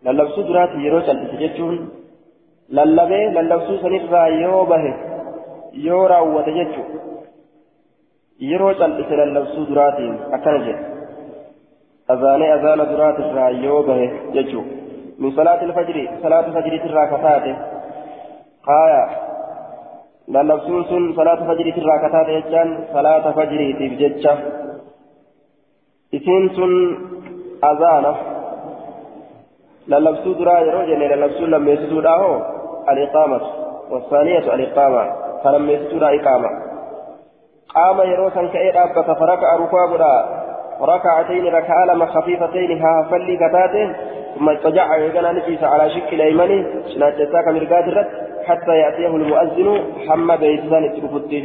[0.06, 1.76] lallabsuu duraati yeroo cal'ise jechuun
[2.78, 4.94] lallabee lallabsuu sanirraa yoo bahe
[5.88, 6.86] yoo raawwate jechu
[8.50, 10.86] yeroo cal'ise lallabsuu duraatiin akkana jedhe
[12.14, 14.64] azaanee azaana duraatirraa yoo bahe jechu
[15.22, 17.52] min salaati alfajri salaata fajriitirraa kataate
[18.70, 19.04] qaaya
[20.36, 24.36] lallabsuun sun salaata fajriitirraa kataate jechaan salaata fajriitiif jecha
[26.20, 26.76] isiin sun
[27.72, 28.14] azaana
[29.92, 32.34] للبسو درا يرو جنة للبسو لما يسدو داهو
[32.92, 33.42] الإقامة
[33.92, 35.04] والثانية الإقامة
[35.44, 36.71] فلما يسدو دا إقامة
[37.76, 39.86] قام يرو سنكئي رابة فركع ركوع
[40.82, 43.94] ركعتين ركع لما خفيفتين ها فلي كتاتين
[44.36, 48.08] ثم اضطجع يغنى نجيس على شكل أيمنه شناتتاك مرقات الرد
[48.46, 51.44] حتى يأتيه المؤذن حمى بيتسان الترفته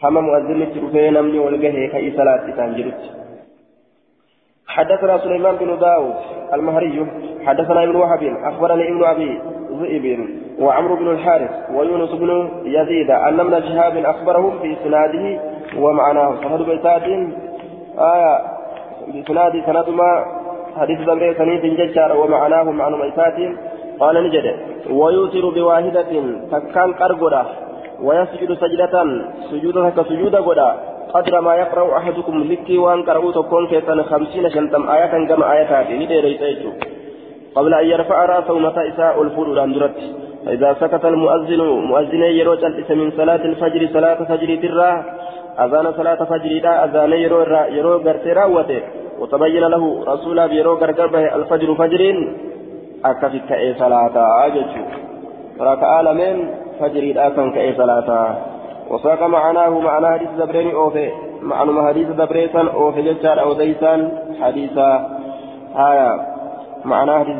[0.00, 3.00] حمى مؤذن الترفين نمني والقهي كي صلاة تنجرت
[4.66, 6.14] حدثنا سليمان بن داود
[6.54, 7.06] المهري
[7.46, 9.40] حدثنا ابن وهب أخبرني ابن أبي
[9.80, 10.28] ذئب
[10.60, 14.76] وعمرو بن الحارث ويونس بن يزيد أن ابن شهاب أخبرهم في
[15.76, 16.34] ومعناه.
[16.42, 17.02] سند بيتات؟
[17.98, 18.38] آية
[19.12, 20.24] بإسناد سند ما
[20.76, 23.36] حديث ذنبه سنيد ججار ومعناه معنى ميتات
[24.00, 24.46] قال نجد
[24.90, 26.12] ويوتر بواحدة
[26.52, 27.46] تكان قرقرة
[28.02, 28.94] ويسجد سجدة
[29.50, 30.70] سجودة كسجود قدا
[31.14, 35.96] قدر ما يقرأ أحدكم لكي وأن قرأوا تكون كيسان خمسين شنتم آية كما آيات هذه
[37.54, 39.96] قبل أن يرفع رأسه متى إساء الفور الأندرت
[40.46, 45.04] فإذا سكت المؤذن مؤذن يروج الإس من صلاة الفجر صلاة فجر ترى
[45.64, 48.64] أذان صلاة فجر لا أذان يرو يرو
[49.20, 52.02] وتبين له رسول يرو غرغر به الفجر فجر
[53.04, 54.72] أكفك كأي صلاة أجج
[55.60, 58.36] ركع آلمين فجر لا كان كأي صلاة.
[58.90, 61.10] وساق معناه معنى حديث دبرين أوفي.
[61.42, 64.00] معنى حديث دبريسان أوفي ججار أو ديسان
[64.42, 64.90] حديثا.
[65.76, 66.39] آية
[66.84, 67.36] معنى حديث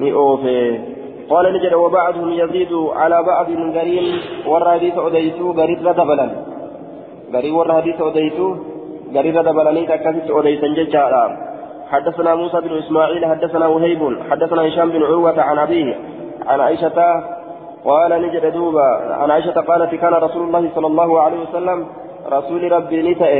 [0.00, 0.80] ni oofe
[1.30, 4.06] قال نجد وبعضهم يزيد على بعض قرين
[4.46, 6.28] ورى حديث أديتو قريب دبلا
[7.34, 8.46] قريب ورى حديث أديتو
[9.14, 11.24] قريب دبلني تكفت أديتا ججارا
[11.90, 15.96] حدثنا موسى بن إسماعيل حدثنا وهيب حدثنا هشام بن عروة عن أبيه
[16.46, 16.98] عن عائشة
[17.84, 18.88] قال نجد دوبا
[19.20, 21.86] عن عائشة قالت كان رسول الله صلى الله عليه وسلم
[22.32, 23.34] رسول ربي نتأ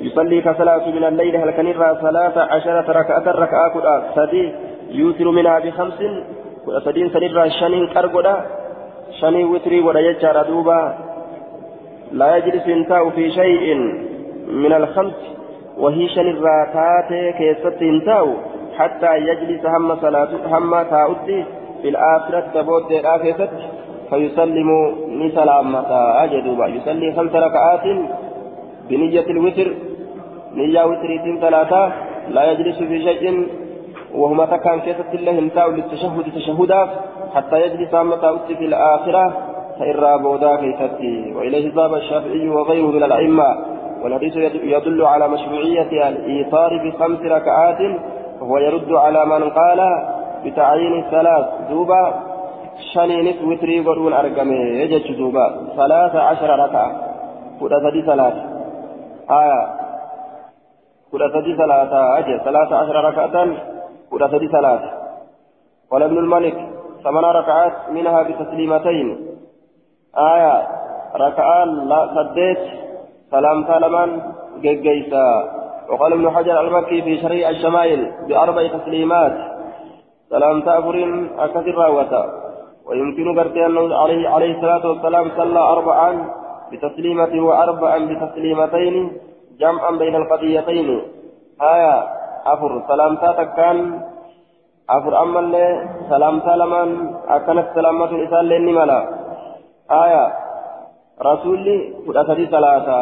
[0.00, 1.72] يصلي كصلاة من الليل هل كان
[2.02, 4.52] ثلاث عشرة ركعة ركعة سدي
[4.90, 5.98] يوتر منها بخمس
[6.84, 8.36] سدين سنرى شنين كرقدا
[9.20, 10.94] شنين وتري ولا يجار دوبا.
[12.12, 13.74] لا يجلس ينتاء في شيء
[14.46, 15.14] من الخمس
[15.78, 18.28] وهي شن الراتات كيست انتاو
[18.78, 21.44] حتى يجلس هم صلاة هم تاؤتي
[21.82, 23.48] في الآخرة تبود الآخرة
[24.10, 24.68] فيسلم
[25.08, 25.78] لسلامة
[26.24, 26.66] أجدوبا.
[26.66, 27.84] يصلي خمس ركعات
[28.90, 29.74] بنية الوتر
[30.54, 31.92] نية وتريتين ثلاثة
[32.28, 33.48] لا يجلس في شيء
[34.14, 36.90] وهما تكان كيسة الله انتاو للتشهد تشهدا
[37.34, 39.32] حتى يجلس هم تاؤتي في الآخرة
[39.78, 43.44] فإرى بودا كيستي وإليه ذهب الشافعي وغيره من الأئمة
[44.02, 44.36] والحديث
[44.76, 47.78] يدل على مشروعية الإيثار بخمس ركعات
[48.40, 49.80] وهو يرد على من قال
[50.44, 52.14] بتعيين الثلاث دوبا
[52.94, 57.14] شنينس وتري قرون أرقمي يجج دوبا ثلاث عشر ركعة.
[57.60, 57.70] قد
[58.06, 58.53] ثلاث
[59.30, 59.84] آية.
[61.12, 63.46] قد ثلاثة أجل ثلاث عشر ركعة
[64.10, 64.80] قد ثلاث
[65.90, 66.68] قال ابن الملك
[67.04, 69.26] ثمان ركعات منها بتسليمتين
[70.18, 70.68] آية
[71.16, 72.58] ركعان لا سديت
[73.30, 74.22] سلام سلمان
[74.60, 75.54] جيجيسا
[75.90, 79.36] وقال ابن حجر المكي في شريع الشمائل بأربع تسليمات
[80.30, 82.44] سلام تأفر أكثر راوتا
[82.86, 86.30] ويمكن قرتي أنه عليه, عليه الصلاة والسلام صلى أربعا
[86.71, 88.95] بتسليمة وأربعا بتسليمتين
[89.59, 91.01] جمعا بين القضيتين
[91.61, 91.95] آية
[92.45, 93.77] أفر سلام تاتكان
[94.89, 96.89] أفر أما اللي سلام سلمان
[97.27, 98.99] أكنت سلامة الإسان لني ملا
[99.91, 100.23] آية
[101.21, 102.99] رسولي كل أسدي ثلاثة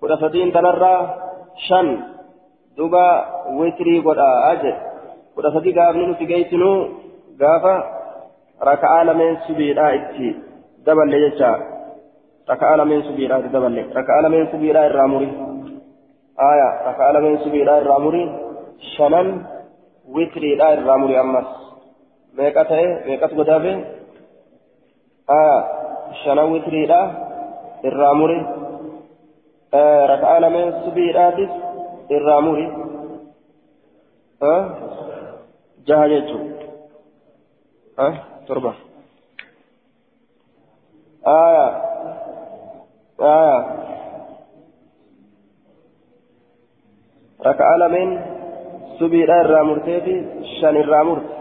[0.00, 0.94] كل أسدين تنرى
[1.68, 1.88] شن
[2.76, 3.08] دوبا
[3.58, 4.18] وتري قد
[4.52, 4.74] أجل
[5.36, 6.72] كل أسدي قابل نتجيتنو
[7.40, 7.74] قافا
[8.62, 10.28] ركعة لمن سبيلا إتي
[10.86, 11.52] دبل ليجا
[12.51, 13.75] ركعة لمن سبيلا دبل.
[13.99, 15.29] ركعة لمن سبيلا الراموري.
[16.51, 18.23] آية ركعة لمن سبيلا الراموري.
[18.93, 19.27] شنن
[20.15, 21.49] وتري لا الراموري أمس.
[22.37, 23.75] ميكاته ميكات قدافه
[25.29, 25.81] آية
[26.23, 27.01] shana witiriidha
[27.87, 28.37] irraa muri
[30.11, 31.51] raka'aa lameen subiidhaatis
[32.15, 32.65] irraa muri
[35.87, 36.43] jaha jechuun
[38.47, 38.71] torba
[41.35, 41.90] aya aya raka'aa
[49.01, 50.15] subiidha irraa murteefi
[50.55, 51.33] shan irraa murte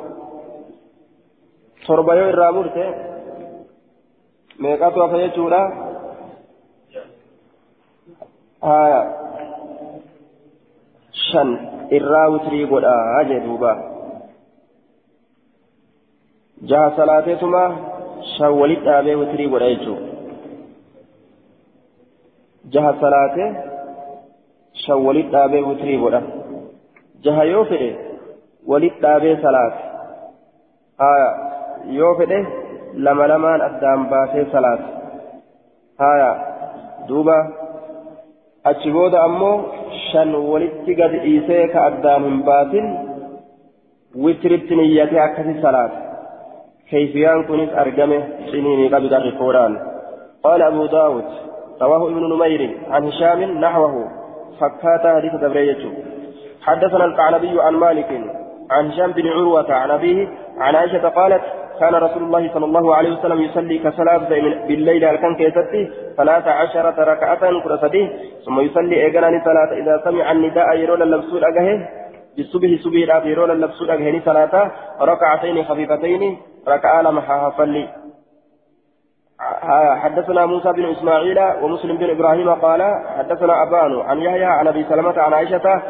[1.87, 2.85] torba yoo irraa murte
[4.63, 5.61] meeqatu hafa jechuudha
[8.69, 9.03] haya
[11.27, 11.49] shan
[11.99, 13.73] irraa witrii godhaa jee duuba
[16.73, 17.65] jaha salaateetuma
[18.37, 20.10] shan walit dhaabee witrii godha jechuu
[25.69, 26.21] witrii godha
[27.25, 27.91] jaha yoo fedhe
[28.73, 29.81] walit dhaabee salaate
[31.05, 31.29] haya
[31.99, 32.39] yoo fedhe
[33.07, 34.85] lama lamaan addaan baasee salaate
[36.05, 36.31] haya
[37.09, 37.39] duuba
[38.73, 39.57] achi booda ammoo
[40.11, 42.87] shan walitti gad dhiisee ka addaan hin baasin
[44.25, 45.99] witiritti niyyatee akkasi salaate
[46.91, 49.15] كيفيان كنت أرجمه سنين قبل
[50.43, 51.25] قال أبو داود
[51.83, 54.21] رواه ابن نمير عن هشام نحوه.
[54.61, 55.93] فكات حديث دبريته
[56.63, 58.11] حدثنا القعنبي عن مالك
[58.71, 60.29] عن هشام بن عروة عن أبيه
[60.59, 61.43] عن عائشة قالت
[61.81, 64.19] كان رسول الله صلى الله عليه وسلم يصلي كصلاة
[64.69, 68.09] بالليل كان كيستي ثلاث عشرة ركعة كرسدي
[68.45, 71.89] ثم يصلي إيقاناني صلاة إذا سمع النداء يرون اللبسون أجهه.
[72.37, 74.71] بالصبح صبح يرون اللبسون أجهني صلاة
[75.01, 76.37] ركعتين خفيفتين.
[76.69, 77.89] ركعة لما حافلي
[80.03, 82.83] حدثنا موسى بن إسماعيل ومسلم بن إبراهيم قال
[83.19, 85.83] حدثنا أبان عن يحيى عن أبي سلمة عن عائشة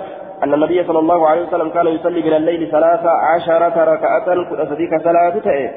[0.43, 5.39] أن النبي صلى الله عليه وسلم كان يصلي من الليل ثلاث عشرة ركعة كأسديك صلاة
[5.39, 5.71] تأي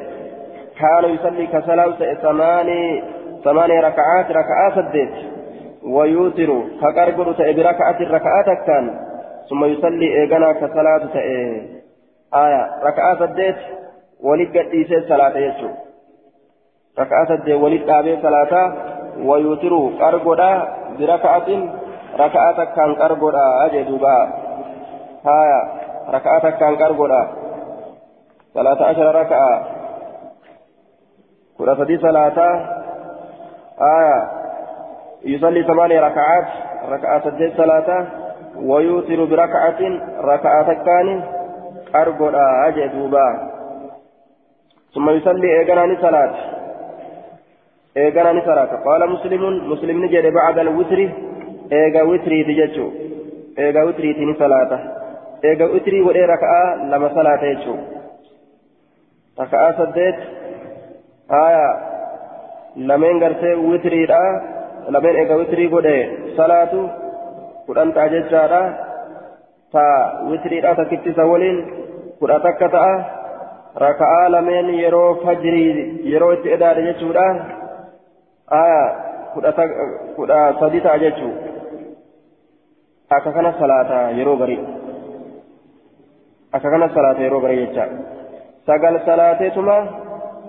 [0.80, 3.04] كان يصلي كصلاة ثماني
[3.44, 5.14] ثماني ركعات ركعات سديت
[5.84, 9.00] ويوتر كقرقر تأي بركعة الركعات كان
[9.50, 10.54] ثم يصلي إيقنا
[11.14, 11.62] تأي
[12.36, 13.56] آية ركعات سديت
[14.24, 15.70] ولد قديسة صلاة يجو.
[17.00, 18.74] ركعات سديت ولد قابل صلاة
[19.18, 20.68] ويوتر قرقر
[21.00, 21.50] بركعة
[22.20, 23.36] ركعات كان قرقر
[23.66, 24.18] أجدوبا
[25.26, 25.62] هايا
[26.10, 27.28] ركعتك كان قرقرا
[28.54, 29.66] ثلاثة عشر ركعة.
[31.58, 32.40] كل فدي صلاة
[33.82, 34.32] آية
[35.26, 36.48] يصلي ثمانية ركعات
[36.90, 38.08] ركعة سدس صلاة
[38.56, 39.82] ويوتر بركعة
[40.22, 41.24] ركعة كان
[41.94, 43.50] قرقرا أجدوبا
[44.94, 45.98] ثم يصلي إيقاناني
[47.96, 51.06] eegana ni salaata qaala muslimun muslimni jedhe bacdal witri
[51.80, 52.92] eega witriiti jechuu.
[53.58, 54.80] Eega witriiti ni salaata.
[55.44, 57.78] Eega witrii wodhee raka'aa lama salaata jechuu.
[59.38, 60.20] Raka'aa saddeet
[61.30, 61.66] haya
[62.92, 64.22] lameen gartee witriidha.
[64.90, 65.98] Lameen eega witrii godhe
[66.38, 66.90] salaatu
[67.66, 68.62] kudhan ta'a jechaadha.
[69.72, 69.86] Ta
[70.30, 71.60] witriidha takkittisa waliin
[72.20, 72.94] kudha takka ta'a
[73.86, 77.28] raka'aa lameen yeroo fajrii yeroo itti edaadhe jechuudha.
[78.48, 78.84] Aya
[80.16, 81.34] kudha sadi ta'a jechuu
[83.10, 84.60] akka kana salaata yeroo garii
[86.52, 87.88] akka kana salaata yeroo garii jecha
[88.66, 89.78] sagal salaateetuma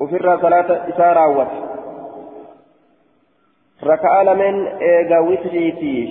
[0.01, 1.57] ofirraa salaata isaa raawwata
[3.82, 6.03] raka'aa lameen eega witiriitii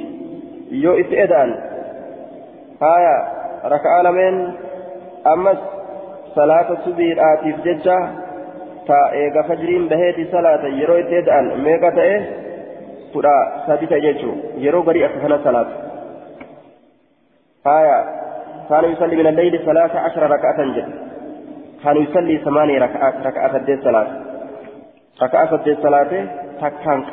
[0.83, 1.51] yoo itti edaan
[2.79, 3.15] haya
[3.75, 4.37] raka'aa lameen
[5.33, 5.57] ammas
[6.35, 6.77] salaata
[8.87, 12.21] subiidhaatiif jecha ta eega fajriin baheeti salaata yeroo itti eda'an meeqa ta'e
[13.13, 15.71] kudha sadi ta'e jechuu yeroo garii akka kana salaata
[17.65, 18.23] haya
[18.69, 20.93] كان يصلي من الليل ثلاث عشر ركعة جد
[21.83, 24.07] كان يصلي ثمانية ركعات ركعة الدين صلاة
[25.23, 26.27] ركعة الدين صلاة
[26.61, 27.03] تكان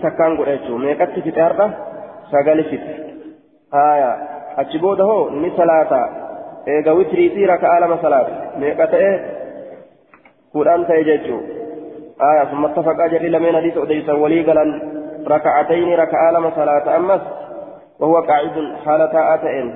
[0.00, 1.70] takkaan godha jechuun meeqatti fixe har'a
[2.30, 2.92] sagali fixe
[3.72, 4.18] haya
[4.56, 6.27] achi booda hoo ni salaata
[6.74, 9.10] eega witriitii raka'aa lama salaata meeqa ta'e
[10.52, 11.42] kudhan ta'e jechuun
[12.22, 14.70] haya summa tafaqaa jedhi lameen hadiisa odeysan walii galan
[15.34, 17.24] raka'atayni raka'aa lama salaata ammas
[17.98, 19.68] وهو قاعد حالة آتئن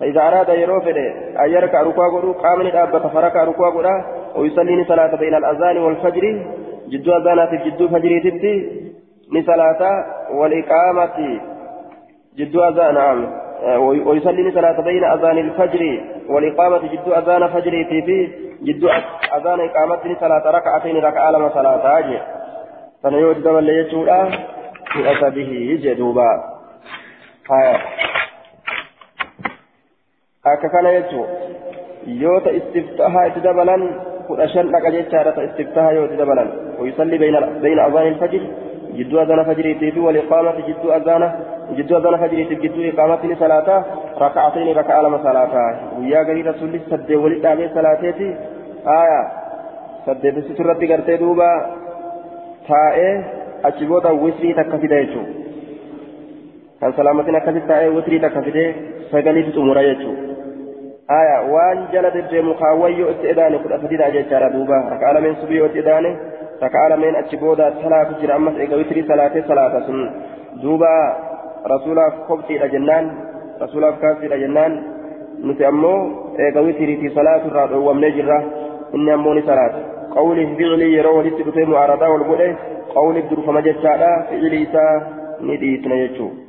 [0.00, 0.96] فإذا أراد يروفد
[1.44, 3.94] أن يركع ركوع قدو قام ندابة فركع ركوع قدو
[4.36, 6.24] ويصلي صلاة بين الأذان والفجر
[6.88, 8.54] جدو أذانات جدو فجري تبدي
[9.32, 9.82] نصلاة
[10.38, 11.40] والإقامة
[12.38, 13.45] جدو أذان نعم
[14.06, 18.32] ويصلي صلاة بين أذان الفجر والإقامة جدو أذان فجر تبي
[18.62, 18.88] جدو
[19.36, 22.18] أذان إقامة صلاة ركعتين ركعة لما صلاة أجي.
[23.02, 24.06] فنيوت دم اللي يجول
[24.92, 26.30] في أسبه جدوبا
[27.50, 27.78] هاي
[30.46, 31.24] أككنا يجو
[32.06, 36.48] يوتا استفتاها اتدبلا kudha shan dhaqa jechaadha ta istiftaha yoo itti dabalan
[36.80, 38.42] ويصلي بين بين أذان الفجر
[38.98, 41.22] جدو أذان فجر في والإقامة جدو أذان
[41.76, 43.68] جدو أذان فجر في جدو إقامة صلاة
[44.24, 45.54] ركعتين ركعة لما صلاة
[45.98, 48.36] ويا غير رسول سد ولد عليه صلاتي
[48.86, 49.20] آية.
[50.06, 51.50] سد بسترة قرتي دوبا.
[52.68, 53.24] تائه
[53.64, 55.22] أجبوتا وسري تكفيدا يجو
[56.80, 58.74] كان سلامتنا كفيد تائه وسري تكفيدا
[59.10, 60.12] سجلي تمورا يجو.
[61.20, 61.36] آية.
[61.52, 64.78] وان جلد الجيم خاوي اتئدان كل أفديد أجيشارا دوبا.
[64.92, 66.04] ركع من سبي اتئدان
[66.62, 70.10] ركع من أتشبودا ثلاثة جرى أمس إيقا وتري ثلاثة ثلاثة سن.
[70.62, 71.16] دوبا
[71.66, 73.04] رسولا خبتي لجنان
[73.62, 74.82] رسولا كافي لجنان
[75.44, 75.94] نتي أمو
[76.38, 78.38] إيقا وتري في صلاة الرابع ومن جرة.
[78.94, 79.74] إني أموني صلاة
[80.16, 82.56] قولي فعلي يروه لتبتي معارضة والبولي
[82.94, 84.84] قولي بدر فمجتشارا فعلي إسا
[85.40, 86.45] نديتنا يجو.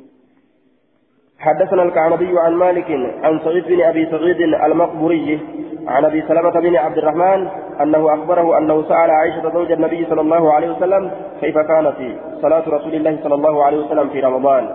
[1.40, 2.92] حدثنا الكعنبي عن مالك
[3.24, 5.40] عن سعيد بن أبي سعيد المقبوري
[5.88, 7.48] عن أبي سلمة بن عبد الرحمن
[7.82, 11.12] أنه أخبره أنه سأل عائشة زوج النبي صلى الله عليه وسلم
[11.42, 11.96] كيف كانت
[12.42, 14.70] صلاة رسول الله صلى الله عليه وسلم في رمضان.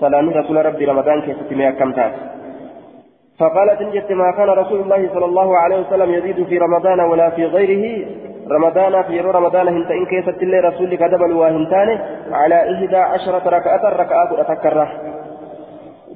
[0.00, 2.12] سلام رسول ربي رمضان كيف تسميها كم تاس.
[3.38, 7.44] فقالت إن ما كان رسول الله صلى الله عليه وسلم يزيد في رمضان ولا في
[7.44, 8.06] غيره.
[8.50, 11.98] رمضان في رمضان هنت إن كيست الله رسول كذب الواهنتان
[12.32, 14.88] على إحدى عشرة ركعة ركعات أتكره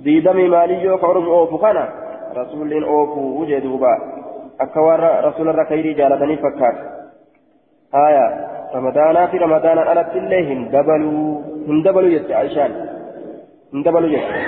[0.05, 1.85] diidamii maaliyyoo ka ormi oofu kana
[2.35, 3.93] rasuulliin oofuu jee duuba
[4.59, 6.83] akka warra rasuularra kayrii jaalatanii fakkaata
[7.93, 8.25] haya
[8.75, 12.77] ramadaanaa fi ramadaanaan alatti illee hin dabaluu hin dabaluu jette aishaan
[13.73, 14.43] hin dabaluu jette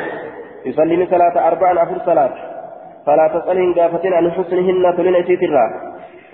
[0.64, 2.52] yusallini salaata arba'an afur salaata
[3.06, 5.66] فلا تسأل إن قافتين عن حسنهن تلين إسيت الرا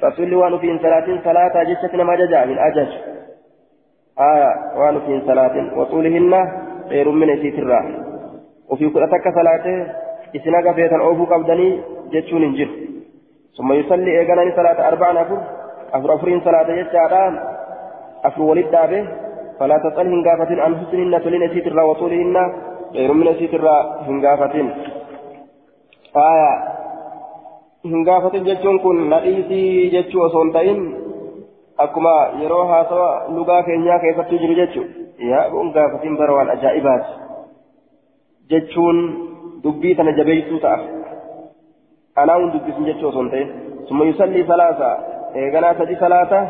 [0.05, 2.91] رسول وان في صلاة صلاة جشتنا ما جزاء من أجج
[4.21, 6.35] آية وان في صلاة وطولهن
[6.89, 7.09] غير
[8.73, 9.77] وفي كل تك صلاته
[10.37, 11.69] إسنا قفيتا أوفو قبدني
[12.13, 12.69] جتشون انجر
[13.57, 15.39] ثم يصلي إيقانني صلاة أربعة أفر
[15.95, 17.35] أفر أفرين صلاة جتشاران
[18.25, 19.03] أفر ولد دابه
[19.59, 22.37] فلا تسأل هنقافة عن حسنهن تلين أسيت الرا وطولهن
[22.93, 24.55] غير من أسيت الرا هنقافة
[26.17, 26.53] آية
[27.85, 30.81] هنقافة جتشون كن نئيسي جتشو أصون تئن
[31.81, 34.83] أكما يروها سوا لغا كينيا كيف تجري جتشو
[35.21, 37.05] يا هنقافة بروان أجائبات
[38.53, 39.01] jechuun
[39.65, 40.79] dubbii tana jabeessuu ta'a
[42.23, 43.51] anaa hun dubbisin jechuu osoo hin ta'in.
[43.89, 44.95] Summa yusallii salaasa.
[45.43, 46.47] Eeganaa sadi salaata.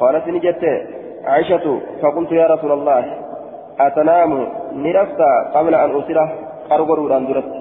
[0.00, 0.74] Qaalat ni jette.
[1.24, 3.04] عائشة فقلت يا رسول الله
[3.80, 5.20] أتنام نرفت
[5.54, 6.28] قبل أن أسره
[6.70, 7.52] قرقر أن درت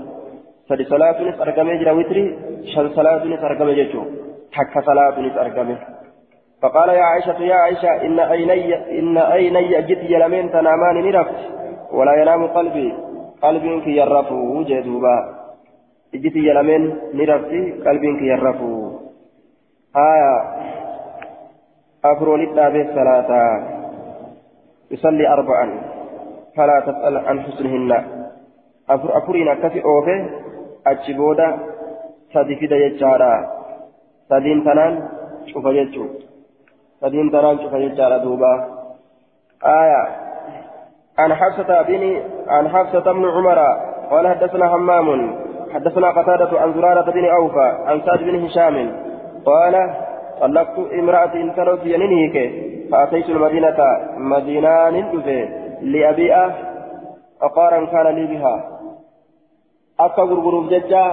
[0.69, 2.23] سدي صلاة نس أرقمي جرا وتري
[2.73, 4.01] شن صلاة نس أرقمي جيتشو
[4.51, 5.77] حك صلاة نس أرقمي
[6.61, 11.39] فقال يا عائشة يا عائشة إن عيني إن عيني جت يلمين تنامان نرفت
[11.97, 12.93] ولا ينام قلبي
[14.67, 15.15] jee duuba
[16.13, 16.83] ijji tiyya lameen
[17.13, 19.11] ni rafti qalbiin kiyya rafuu
[19.93, 20.33] haya
[22.11, 23.53] afroonit dhaabee salaataa
[24.91, 25.71] yusalli arba'an
[26.55, 27.91] فلا تسأل عن حسنهن
[28.89, 30.29] أفر أفرين أكفي أوفي
[30.87, 31.59] أتشبودا
[32.33, 33.33] سدفد يجارا
[34.29, 35.09] سدين تنان
[35.47, 36.05] شوف يجو
[37.01, 38.53] سدين تنان شوف يجارا دوبا
[39.63, 40.30] آية
[41.21, 43.59] عن حفصة بن عن حفصة بن عمر
[44.11, 45.07] قال حدثنا همام
[45.73, 48.75] حدثنا قتادة عن زرارة بن أوفى عن سعد بن هشام
[49.45, 49.75] قال
[50.41, 52.35] طلقت امرأة تلوت ينينيك
[52.91, 53.77] فأتيت المدينة
[54.17, 55.49] مدينة ندفه
[55.81, 56.51] لأبيئة
[57.41, 58.55] أقارا كان لي بها.
[59.99, 61.05] أكا غرغروف ججا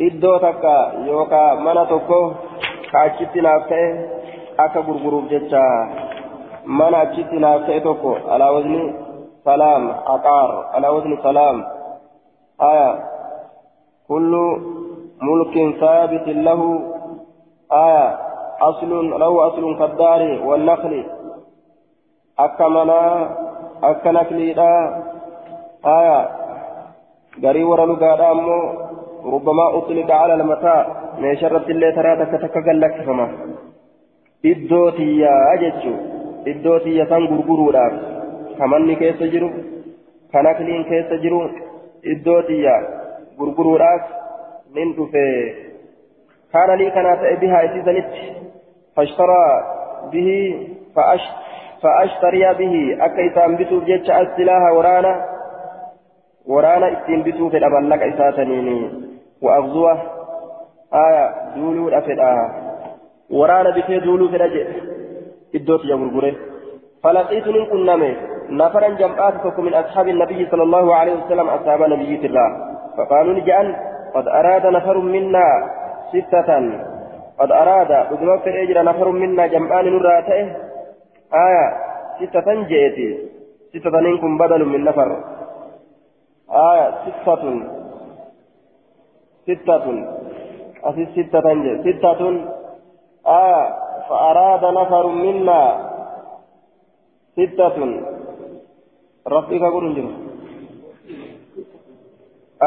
[0.00, 2.20] iddoo takka yookaan mana tokko
[2.90, 3.88] ka achitti naaf ta'e
[6.66, 8.82] alaa wazni
[9.44, 9.84] salaam
[10.14, 11.64] aqaar alaa wazni salaam
[12.58, 12.90] aya
[14.06, 14.44] kullu
[15.20, 16.68] mulkin saabitin lahu
[17.70, 18.04] aya
[18.68, 21.02] aslun lahu aslun kaddaari wannakli
[22.36, 23.14] akka manaa
[23.90, 24.70] akka nakliidha
[25.96, 26.18] aya
[27.40, 28.90] garii warra lugaadha ammoo
[29.20, 30.80] ربما أطلق على المتاع
[31.18, 33.26] من شرة اللي ترى تك تك قلك فما
[34.46, 35.94] إدوتي يا أجتشو
[36.46, 37.92] إدوتي يا سان غرغرو داف
[38.58, 39.50] كمان كيس جرو
[40.32, 41.50] كناكلين كيس جرو
[42.06, 42.76] إدوتي يا
[43.40, 44.02] غرغرو داف
[44.74, 45.24] من في
[46.52, 48.10] كان لي كانت بها إتزنت
[48.96, 49.44] فاشترى
[50.12, 50.28] به
[50.96, 51.20] فأش
[51.82, 55.14] فأشتري به أكيسان بتو جتش السلاح ورانا
[56.46, 58.90] ورانا اتين بتو في الأبلك إساتنيني
[59.42, 59.98] وأغزوه
[60.94, 61.24] آية
[61.56, 62.32] دولو الأفدا
[63.30, 64.89] ورانا بكي دولو في الأجل
[65.54, 66.34] إدوت يا غرغره
[67.02, 68.16] فلقيت من كنمي
[68.50, 72.48] نفرا جمعات من أصحاب النبي صلى الله عليه وسلم أصحاب نبي الله
[72.96, 73.76] فقالوا لجأن
[74.14, 75.46] قد أراد نفر منا
[76.12, 76.50] ستة
[77.38, 77.90] قد أراد
[78.42, 80.40] في الأجر نفر منا جمعان نراته
[81.46, 81.66] آية
[82.20, 83.08] ستة جئتي
[83.74, 85.08] ستة منكم بدل من نفر
[86.50, 87.42] آية ستة
[89.48, 89.84] ستة
[90.84, 91.46] أسي ستة
[91.86, 92.20] ستة
[93.26, 95.62] آية فأراد نفر منا
[97.38, 97.76] ستة.
[99.28, 100.06] رفيق قرنجر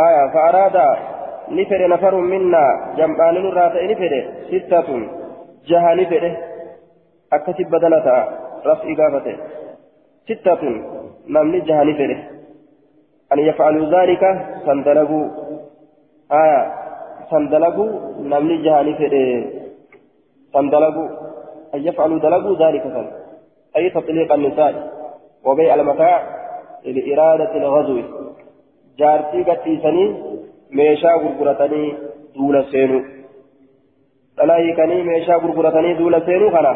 [0.06, 0.78] آية فأراد
[1.60, 2.66] نفر نفر منا
[2.98, 4.14] جمعان نرات نفر
[4.52, 4.88] ستة.
[5.68, 6.24] جها نفر
[7.34, 8.18] أكتب بدلتا
[8.66, 9.36] رفيق قافته
[10.30, 10.64] ستة.
[11.34, 12.12] نمني جها نفر
[13.34, 14.24] أن يفعلوا ذلك
[14.66, 15.28] سندلقوا.
[16.32, 16.62] آية
[17.32, 17.91] سندلقوا
[18.32, 19.46] نمني جهاني فئه
[20.54, 21.33] سندلقوا.
[21.76, 23.08] أن يفعلوا دلقوا ذلك سن
[23.78, 24.94] أي تطليق النساء.
[25.46, 26.24] وبيع المتاع
[26.86, 28.02] لإرادة الغزو.
[29.00, 30.06] جارتي قتيسني
[30.72, 31.94] ميشا غرغرتني
[32.36, 33.02] دول سينو.
[34.38, 36.76] دلاهي كني ميشا غرغرتني دول سينو خنا.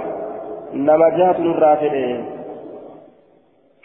[0.74, 2.24] نما جهة الرافئه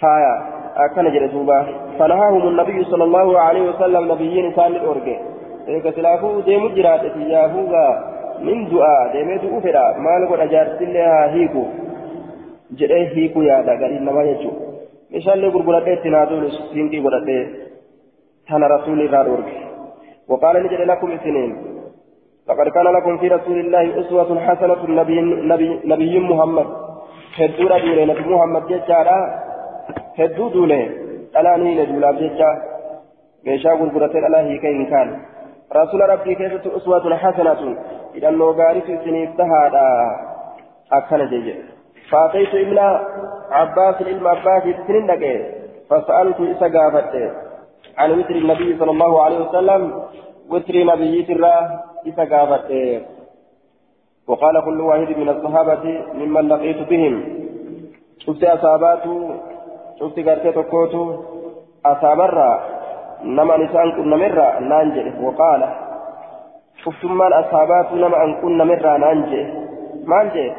[0.00, 0.34] فايا
[0.76, 1.66] أكن جلسوبا
[1.98, 5.18] فنهاهم النبي صلى الله عليه وسلم نبيين سال الأورجي
[5.68, 8.11] إذا سلافو ديمو جرات تجاهوغا
[8.47, 11.63] من دعاء ديمو دعو فدا مال قد أجارت الله هيكو
[12.79, 14.51] جده هيكو يا دا غري نما يجو
[15.13, 16.43] مشان لي غرغرة تنادول
[16.73, 17.39] سينكي غرغرة
[18.47, 19.57] تنا رسول الله أورجي
[20.29, 21.51] وقال نجد لكم اثنين
[22.47, 25.17] لقد كان لكم في رسول الله أسوة حسنة نبي,
[25.51, 26.67] نبي, نبي محمد
[27.39, 29.09] هدورة دولة نبي محمد جاء
[30.17, 30.79] hedduu duule
[31.33, 32.47] dhalaan hiile duulaaf jecha
[33.47, 35.11] meeshaa gurguratee dhalaa hiika hin kaan
[35.78, 37.78] rasuula rabbii keessatti uswatun hasanatun
[38.14, 39.86] hidhannoo gaariitu isiniif tahaadha
[40.98, 41.54] akkana jeje
[42.10, 42.86] faataytu ibna
[43.62, 45.32] abbaasin ilma abbaasiif isinin dhaqe
[45.88, 47.24] fasa'altu isa gaafadhe
[48.00, 49.82] عن وتر النبي صلى الله عليه وسلم
[50.50, 51.56] وتر نبي ترى
[52.06, 53.00] إذا قافته
[54.28, 57.14] وقال كل واحد من الصحابة ممن لقيت بهم
[58.18, 59.34] شفت أصاباته
[60.00, 61.04] شفت قرتي تكوتو
[61.86, 62.52] أصابرا
[63.24, 65.68] نما نسان كن مرة نانجل وقال
[66.84, 69.54] شفت ما الأصابات نما أن كن مرة نانجل
[70.04, 70.52] مانجل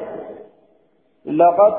[1.26, 1.74] لقد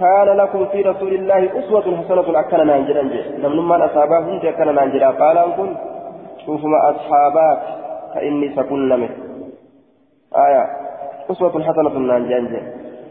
[0.00, 4.74] كان لكم في رسول الله أسوة حسنة أكن نانجل أنجل لمن ما الأصابات هنت أكن
[4.74, 5.76] نانجل قال أنكم
[6.46, 7.58] شوف ما أصحابات
[8.14, 9.10] فإني سكن نمت
[10.36, 10.66] آية
[11.30, 12.62] أسوة حسنة نانجل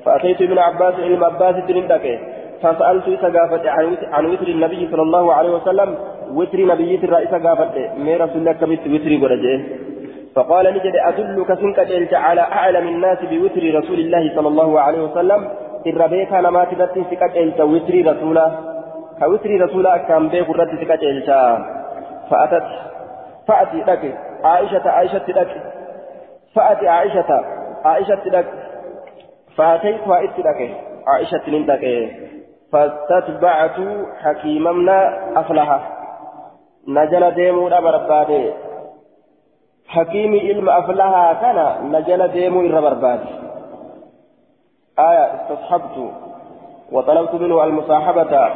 [0.06, 2.20] فأتيت ابن عباس علم عباس ترندك
[2.64, 3.68] فسألت إذا قافت
[4.12, 5.96] عن وتر النبي صلى الله عليه وسلم
[6.34, 7.78] وتر نبي الرئيس قافت.
[7.98, 9.62] من رسول الله كبت وتر قرجه.
[10.36, 15.50] فقال نجد أدلك سنك جلت على أعلم الناس بوتر رسول الله صلى الله عليه وسلم؟
[15.88, 18.60] الربيك أنا ما تدت سكت جلت وتر رسوله.
[19.20, 21.30] كوتر رسوله كان بيك رد سكت جلت.
[22.30, 22.68] فأتت.
[23.48, 24.18] فأتي لك.
[24.44, 25.52] عائشة عائشة لك.
[26.56, 27.46] فأتي عائشة.
[27.86, 28.46] عائشة لك.
[29.58, 30.78] فأتيتها إت لك.
[31.08, 32.10] عائشة لك.
[32.72, 33.76] فاستتبعت
[34.24, 35.98] حكيمنا أفلح
[36.88, 38.54] نجل ديمو بربادي
[39.88, 43.30] حكيم علم أفلها كان نجل ديمو بربادي
[45.00, 46.12] آية استصحبت
[46.92, 48.50] وطلبت منه المصاحبة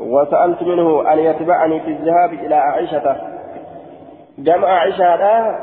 [0.00, 3.16] وسألت منه أن يتبعني في الذهاب إلى عائشة.
[4.38, 5.56] جمع عائشة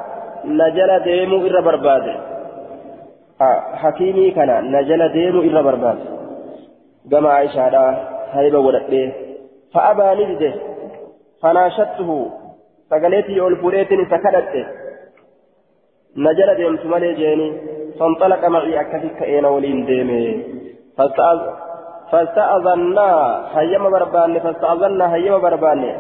[0.46, 2.18] نجل ديمو بربادي
[3.74, 6.16] حكيمي كان نجل ديمو بربادي
[7.12, 7.70] جمع عائشة
[8.32, 9.12] هيبة ولده
[9.74, 10.54] فأبى نجده
[11.42, 12.32] فناشدته
[12.90, 14.66] سقليتي أولفوريتني سكدته
[16.18, 17.58] نجل ديمت مالي جيني
[18.00, 20.44] فانطلق معي أكثك أين ولين ديمي
[22.12, 23.10] فاستأذنا
[23.60, 25.92] هيما برباني فاستأذنا هيما برباني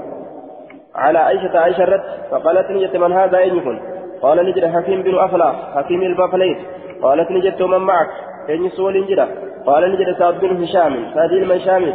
[0.95, 3.79] على عائشة عائشة رد فقالت نجت من هذا أين
[4.21, 6.57] قال نجد حكيم بن أفلاح حكيم البافليت
[7.03, 8.09] قالت نجد من معك
[8.49, 9.27] أين سول جدا
[9.65, 11.93] قال نجد سعد بن هشام سعد بن هشام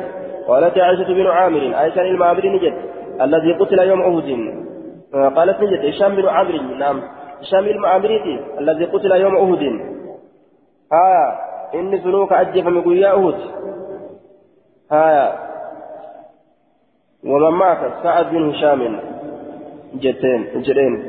[0.49, 2.75] قالت عائشة بن عامر عائشة المعبر نجد
[3.21, 4.29] الذي قتل يوم أهد
[5.37, 7.03] قالت نجد هشام بن عامر نعم
[7.41, 9.81] هشام المعامريتي الذي قتل يوم أهد
[10.93, 11.39] ها
[11.75, 13.35] إني سلوك أجف من قويا أهد
[14.93, 15.39] ها
[17.25, 19.01] ومن معك؟ سعد بن هشام.
[19.95, 21.05] جتين جرين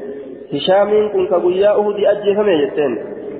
[0.53, 2.97] هشام كن كقويا أهد أجف من جتين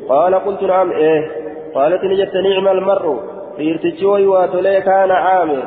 [0.09, 1.40] قال قلت نعم إيه.
[1.75, 3.19] قالت نجت نعم المرء.
[3.57, 5.65] في ارتجوي واتولي كان عامر.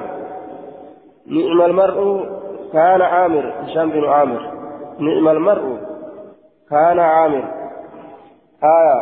[1.27, 2.27] نعم المرء
[2.73, 3.55] كان عامر.
[3.61, 4.51] هشام بن عامر.
[4.99, 5.79] نعم المرء
[6.71, 7.45] كان عامر.
[8.65, 9.01] آية.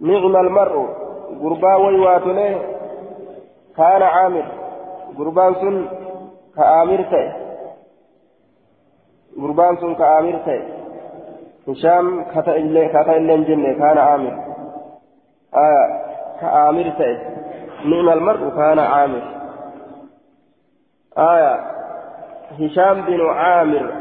[0.00, 0.86] نعم المرء.
[1.42, 2.62] قربا ويواتله
[3.76, 4.44] كان عامر.
[5.18, 5.88] قربان سن
[6.56, 7.32] كآمر تي
[9.40, 10.62] قربان سن كآمر تي
[11.68, 14.49] هشام كتا إلي كتا إلي كان عامر.
[15.54, 16.00] آية
[16.40, 17.18] كآمر تي
[17.84, 19.22] نعم المرء كان عامر.
[21.18, 21.60] آية
[22.60, 23.92] هشام بن عامر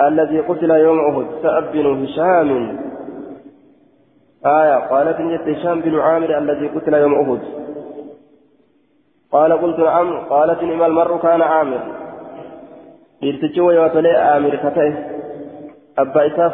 [0.00, 2.78] الذي قتل يوم أهد سأب بن هشام.
[4.46, 7.40] آية قالت نجت هشام بن عامر الذي قتل يوم أهد
[9.32, 10.18] قال قلت نعم.
[10.18, 11.80] قالت نعم المرء كان عامر.
[13.24, 14.94] إرتجوا يوتلي عامر فتاه
[15.98, 16.48] أبا إسا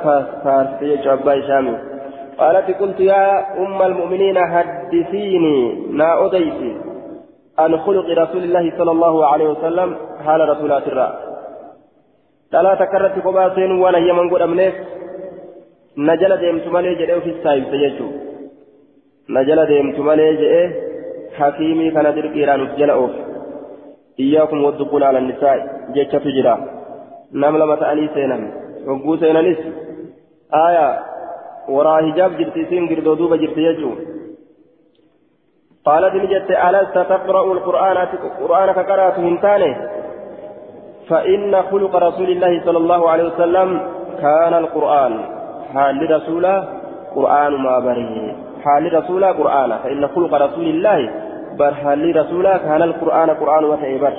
[0.45, 1.98] فارس أبا هشام
[2.39, 3.25] قالت قلت يا
[3.63, 5.59] أم المؤمنين حدثيني
[5.91, 6.77] نا أديتي
[7.59, 10.41] عن خلق رسول الله صلى الله عليه وسلم حال
[12.53, 14.77] irratti kophaa seenuu waan hayyaman godhamneef
[16.07, 18.21] na jala deemtu malee jedhee ofis taayibse jechuudha
[19.35, 20.67] na jala deemtu malee jedhee
[21.39, 23.21] hakiimii kana dirqiidhaan uf jala oofe
[24.25, 25.57] iyyaakum wadduquun ala nisaa
[25.97, 26.55] jechatu jira
[27.43, 28.43] nam lama ta'anii seenan
[28.87, 29.61] hogguu seenanis
[30.63, 30.93] aayaa
[32.39, 34.19] jirti isiin girdoo duuba jirti jechuudha
[35.89, 37.97] قالت نجت ألست تقرأ القرآن
[38.41, 39.73] قرآن كقرأت هنتانه
[41.09, 43.69] فإن خلق رسول الله صلى الله عليه وسلم
[44.21, 45.13] كان القرآن.
[45.75, 46.69] حال رسوله
[47.15, 48.33] قرآن ما بريه
[48.65, 49.71] حال رسوله قرآن.
[49.83, 51.11] فإن خلق رسول الله
[51.59, 51.75] بر.
[51.75, 54.15] حال رسوله كان القرآن قرآن وتعبر.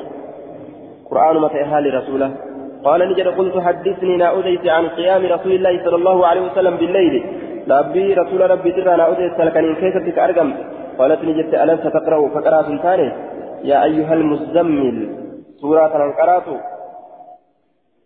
[1.09, 2.48] قرآن متى حال رسوله
[2.86, 7.15] قال نجد قلت حدثني لا أديت عن قيام رسول الله صلى الله عليه وسلم بالليل.
[7.69, 10.49] ربي رسول ربي ترى لا أديت سلكني كيف أرقم؟
[10.99, 13.07] قالت نجد ألست تقرأ فقرأت ثاني
[13.63, 14.95] يا أيها المزمل
[15.61, 15.88] سورة
[16.19, 16.47] قرأت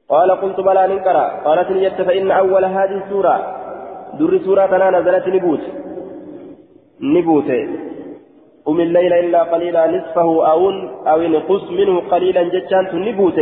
[0.10, 3.36] قال قلت بلى ننكر قالت نجت فإن أول هذه السورة
[4.20, 5.64] در سورة أنا نزلت نبوت.
[7.02, 7.50] نبوت.
[8.66, 10.70] قم الليل إلا قليلا نصفه أو
[11.12, 13.40] أو انقص منه قليلا جتان نبوت.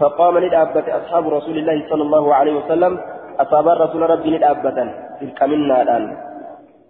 [0.00, 2.98] فقام لدابة أصحاب رسول الله صلى الله عليه وسلم
[3.40, 6.16] أصاب الرسول ربي لدابة تلك منا الآن.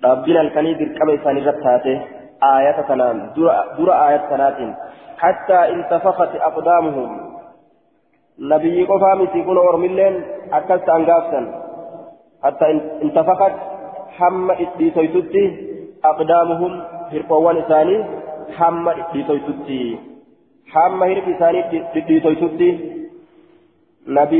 [0.05, 1.97] ربنا الكني تلك ميسان رتاته
[2.43, 3.31] آية تنام
[3.79, 4.59] در آية تنات
[5.19, 7.11] حتى انتفخت أقدامهم.
[8.41, 10.15] نبي قفا متي كن أورملين
[10.53, 11.41] أكلت أنقافتا
[12.45, 12.67] حتى
[13.03, 13.53] انتفخت
[14.19, 15.45] حم إديتويتوتي
[16.05, 16.83] أقدامهم
[17.13, 18.05] هرقوان ثاني
[18.57, 19.99] حم إديتويتوتي.
[20.73, 21.61] حم هرق ثاني
[21.97, 22.98] إديتويتوتي.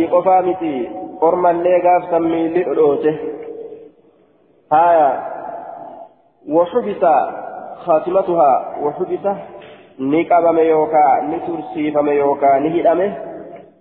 [0.07, 0.89] قفا متي
[1.23, 3.19] أورما اللي قاف سمي للأوته
[4.73, 5.11] هايا
[6.49, 7.05] وحبس
[7.85, 9.25] خاتمتها وحبس
[9.99, 13.17] نقبم يوكا نترسيفم يوكا نهدمه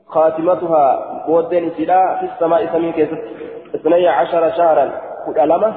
[0.07, 0.83] خاتمتها
[1.27, 3.21] بودين سلا في السماء سمين كيست
[3.75, 4.91] اثني عشر شهرا
[5.25, 5.75] كل ألمة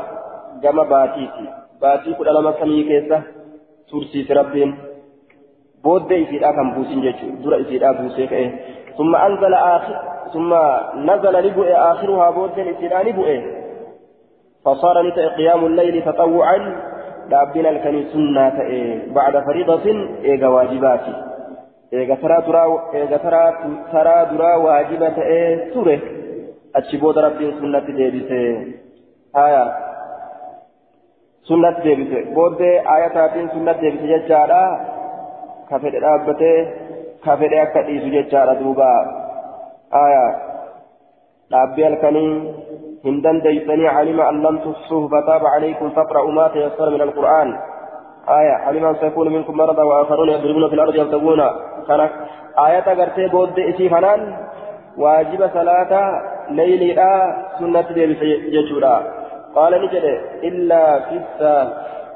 [0.63, 1.47] جمع باتيتي
[1.83, 3.23] باتي كل ألمة سمين كيسة
[3.91, 4.79] ترسي ربين
[5.85, 9.97] بودين سلا كم بوسين جيتشو درا سلا بوسيك إيه ثم أنزل آخر
[10.33, 10.53] ثم
[11.09, 13.29] نزل لبؤ آخرها بودين سلا لبؤ
[14.65, 16.59] فصار لتأ قيام الليل تطوعا
[17.31, 18.79] dhaabbiin halkanii sunnaa ta'e
[19.17, 19.99] bacda fariidatin
[20.31, 21.13] eega waajibaati
[21.99, 22.17] eega
[23.93, 25.45] taraa duraa waajiba ta'ee
[25.75, 25.95] ture
[26.81, 28.41] achi booda rabbiin sunnatti deebise
[29.39, 29.63] haya
[31.51, 34.63] sunnatti deebise booddee ayataatiin sunnatti deebise jechaadha
[35.71, 36.90] ka fedhe dhaabbatee ka
[37.25, 38.91] fedhe akka dhiisu jechaadha duuba.
[39.91, 40.25] Haya
[41.51, 42.33] dhaabbii halkanii
[43.07, 47.59] إن دنديتني علم أن لم تحصوه فتاب عليكم فاقرأوا ما تيسر من القرآن
[48.29, 51.43] آية علم أن سيكون منكم مرضى وآخرون يضربون في الأرض يبتغون
[51.89, 52.09] كان
[52.67, 54.37] آية قرتي بود إسي فنان
[54.99, 57.89] واجب صلاة ليل لا سنة
[58.55, 59.03] ججورا
[59.55, 60.05] قال نجد
[60.45, 61.21] إلا في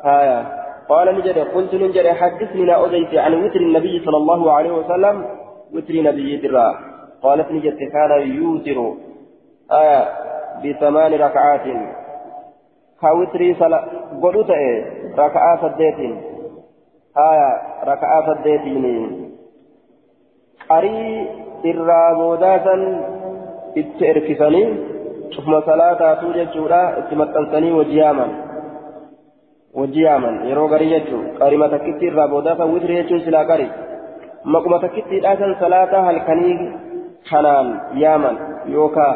[0.05, 5.24] آية قال نجد قلت نجد حدثني لا أديت عن وتر النبي صلى الله عليه وسلم
[5.74, 6.68] وتر نبي درا.
[7.22, 8.78] قالت نجد كان يوتر.
[9.72, 10.01] آية
[10.62, 11.66] بثمان ركعات.
[13.01, 13.85] كاوتري صلاة
[14.22, 14.76] قلت إيه
[15.18, 15.99] ركعة سديت
[17.30, 17.51] آية
[17.85, 19.30] ركعة سديتين
[20.70, 21.28] قري
[21.64, 22.76] الرابوداتا
[23.76, 24.64] اتئركسني
[25.37, 28.26] ثم صلاة توجد جورا اتمتنسني وجياما.
[29.75, 33.68] وجياما يرو غري يجو قريمة تكتي الرابوداتا وتري يجو سلا قري
[34.45, 36.53] مقمة تكتي الآسن صلاة هل كني
[37.31, 37.66] حنان
[38.03, 38.33] ياما
[38.66, 39.09] يوكا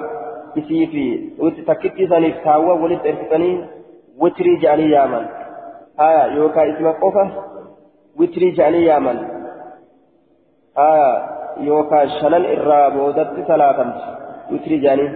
[0.57, 3.61] isii fi takkitti saniif kaawwa walitti erkisanii
[4.21, 5.27] witrii jedhanii yaaman
[5.97, 7.25] haya yookaan isima qofa
[8.21, 9.19] witrii jedhanii yaaman
[10.81, 11.11] haya
[11.69, 14.01] yookaan shanan irraa boodatti salaatamtu
[14.53, 15.11] witrii jedhanii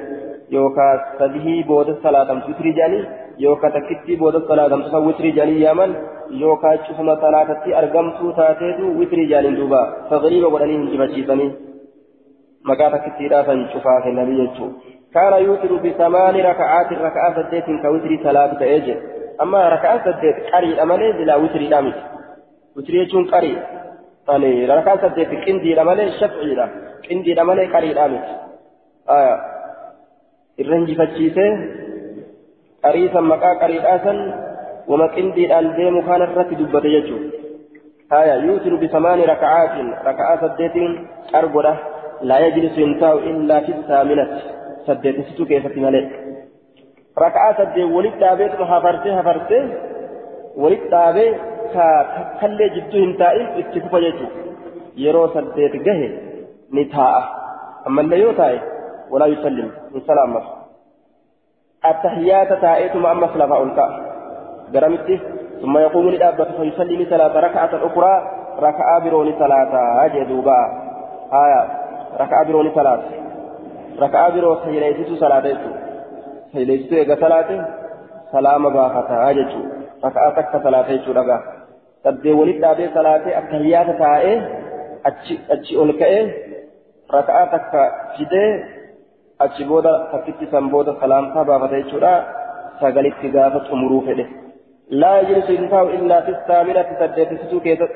[0.57, 3.05] yookaan sadihii booda salaatamtu witrii jedhanii
[3.39, 5.97] yookaan takkitti booda salaatamtu san witrii jedhanii yaaman
[6.41, 11.53] yookaan cufuma salaatatti argamtuu taateetu witrii jedhanii duuba sagriiba godhanii hin jibachiisanii
[12.71, 14.93] maqaa takkittiidhaa san cufaa kennanii jechuudha.
[15.15, 18.97] كان يوتر بثمان ركعات ركعة سديت كوتر ثلاثة تأجل
[19.43, 21.93] أما ركعة سديت قري أمالي بلا وتر دامج
[22.77, 23.59] وتر يجون قري
[24.29, 26.69] يعني ركعة سديت كندي أمالي شفعي لا
[27.09, 28.25] كندي أمالي قري دامج
[29.11, 29.37] آية
[32.85, 34.19] qariisa maqaa qariidhaasan
[34.91, 37.29] wama qindiidhaan deemu kana irratti dubbate jechuudha.
[38.13, 40.93] Haya yuutiru bisamaani raka'aatiin raka'aa saddeetiin
[41.41, 41.73] argodha
[42.31, 44.43] laa yajlisu hin taa'u illaa fi saaminatti
[44.87, 46.05] saddeetisitu keessatti malee.
[47.25, 49.63] Raka'aa saddeet walitti dhaabeetuma hafarsee hafarsee
[50.65, 51.29] walitti dhaabee
[51.75, 54.39] ka takkallee jidduu hin taa'in itti fufa jechuudha.
[55.05, 56.09] Yeroo saddeet gahe
[56.79, 57.23] ni taa'a.
[57.91, 58.59] Ammallee yoo taa'e
[59.15, 60.62] walaa yusallim hin salaammatu
[61.83, 63.91] taa'eetuma ammas lafa ol ka'a
[64.73, 65.17] garamitti
[65.63, 68.15] ثم يقوم لأبة فيسلم ثلاث ركعة أخرى
[68.59, 70.07] ركعة برون ثلاثة.
[70.07, 70.61] جدوبا
[71.33, 71.63] آية.
[72.21, 73.23] ركعة برون ثلاثة.
[74.01, 75.57] ركعة برو سيليسيتو صلاة
[76.53, 77.51] سيليسيتو إيغا صلاة
[78.33, 79.61] سلام باختا هاجتو
[80.05, 81.39] ركعة صلاة يجو رقا
[82.05, 84.39] تبدي ولد دابي صلاة التهيات تائه
[85.51, 86.31] أتشي أولكئه
[87.15, 87.83] ركعة تكا
[88.17, 88.65] فيدي
[89.69, 92.15] بودا تكتي سنبودا سلام تابا يجو رقا
[92.81, 94.27] سغلت تغافة أمرو فده
[94.91, 97.93] لا يجلس ينتهي إلا في الثامنة سديتسيتو كيست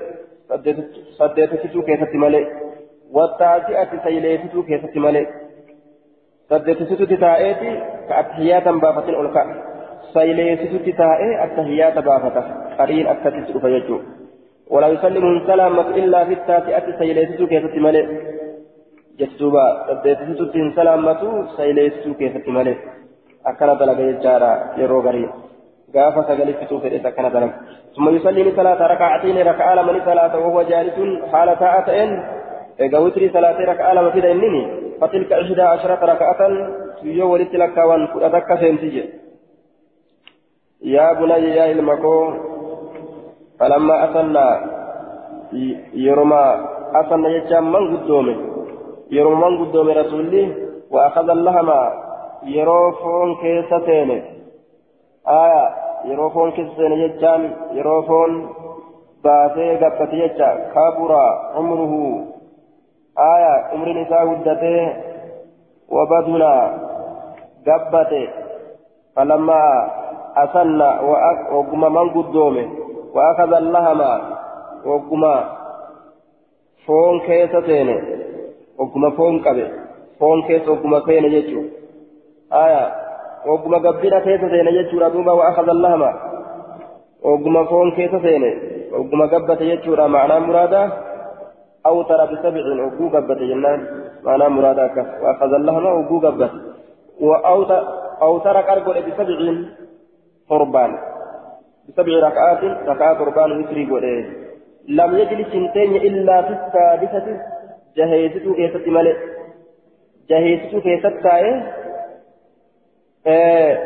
[1.19, 2.45] سديتسيتو كيست ملئ
[3.15, 5.27] والتاسعة سيليسيتو كيست ملئ
[6.51, 7.71] saddeetisitu taa'eeti
[8.09, 9.55] ka attahiyyaatan baafatin ol ka'a.
[10.15, 12.43] Sayleesitutti taa'ee attahiyyaata baafata.
[12.79, 14.27] Qariin akkasitti dhufa jechuudha.
[14.71, 17.65] ولا يسلم سلامة إلا في التاسعة سيليسيتو كيف
[19.19, 20.45] تملئ جتوبا سديتسيتو
[20.77, 21.23] سلامة
[21.57, 22.77] سيليسيتو كيف تملئ
[23.47, 25.31] أكنا دلق يجارا يرو غريب
[25.97, 27.53] غافة سقلفتو في أكنا دلق
[27.97, 30.97] ثم يسلم ثلاث ركعتين ركعة لمن ثلاثة وهو جالس
[31.33, 32.11] حال ساعتين
[32.81, 34.63] إذا وتري ثلاث ركعة لما في دينني
[35.01, 36.41] فتلك إحدى عشرة ركعة
[37.03, 38.97] يو ولدت لك وان أتك سنتج
[40.83, 42.17] يا بني يا المكو
[43.59, 44.49] فلما أصلى
[45.95, 46.45] يرمى
[47.01, 48.56] أصلى يجام من قدومه
[49.11, 50.55] يرمى من قدومه رسولي
[50.91, 51.93] وأخذ اللهما
[52.43, 54.11] يروفون كيستين
[55.29, 55.65] آية
[56.05, 57.43] يروفون كيستين يجام
[57.73, 58.49] يروفون
[59.27, 61.25] baasee gabbate jecha kabura
[61.59, 62.31] umruhu
[63.17, 64.83] aya umriin isaa guddatee
[65.91, 66.51] wabaduna
[67.67, 68.23] gabbate
[69.15, 69.91] falammaa
[70.35, 70.89] asanna
[71.55, 72.65] wagguma man guddoome
[73.15, 74.11] waakaza lahama
[74.85, 75.35] wagguma
[76.87, 77.63] foon keessa
[78.79, 79.67] wagguma foon qabe.
[80.19, 81.65] Foon keessa wagguma seene jechuu
[82.51, 82.83] aya
[83.47, 86.11] wagguma gabbina keessa seene jechuudha duuba waakaza lahama
[87.23, 90.83] wagguma foon keessa seene وقم قبت يجورا معنى مرادا
[91.87, 93.81] أوتر بسبع وقو قبت جنان
[94.25, 96.53] معنى مرادا كف وأخذ اللهم وقو قبت
[97.21, 97.83] وأوتر
[98.23, 99.39] أوتر قرقل بسبع
[100.51, 100.91] قربان
[101.89, 104.17] بسبع ركعات ركعات قربان وتري قولي
[104.89, 107.27] لم يجلس سنتين إلا في السادسة
[107.97, 109.17] جهيزته كيست ملئ
[110.31, 111.55] جهيزته كيست تايه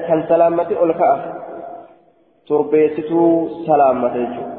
[0.06, 1.16] kan salaamati ol ka'a
[2.44, 4.56] turbeessituu salaamata jechuudha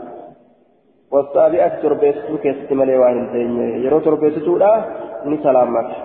[1.14, 4.72] wasaabi'ati turbeessituu keessatti malee waan hin teenye yeroo turbeessituudha
[5.26, 5.96] ni salaamata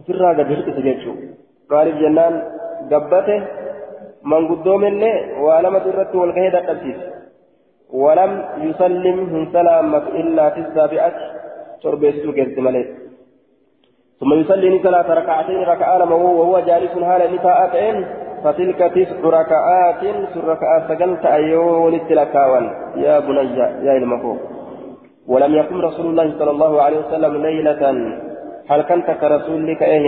[0.00, 1.26] ofirraa gadi hir'ise jechuudha
[1.70, 2.40] maaliif jennaan
[2.92, 3.36] gabbate
[4.32, 7.08] manguddoomellee waa lamatu irratti wal gahee dadhabsiise
[7.90, 8.32] ولم
[8.66, 11.29] يسلم من سلامة إلا في السابعة
[11.82, 12.86] تربيته كيست ملئ
[14.20, 17.96] ثم يصلي صلاة ركعتين ركعة لما وهو جالس هالا نساءتين
[18.44, 20.02] فتلك تسع ركعات
[20.34, 22.64] سر ركعات سجلت أيون التلكاوان
[23.04, 24.38] يا بني يا المفوق.
[25.32, 27.82] ولم يقم رسول الله صلى الله عليه وسلم ليلة.
[28.70, 30.04] هل كنت كرسول لك إيه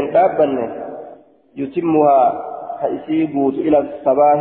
[1.56, 2.42] يتمها
[2.80, 4.40] حيسيبوت إلى الصباح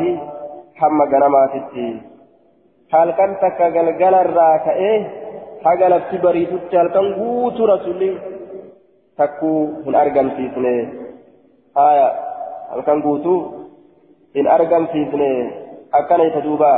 [0.75, 1.51] حم جنمات
[2.93, 5.20] هل كنت كجلجل الراكئه
[5.65, 7.07] حقل في بريد هل كان
[7.73, 8.11] رسولي
[9.21, 10.73] takkuu hin argamsiisne
[11.75, 12.07] haya
[12.69, 13.39] halkan guutuu
[14.35, 15.29] hin argamsiisne
[15.99, 16.71] akkana isa duuba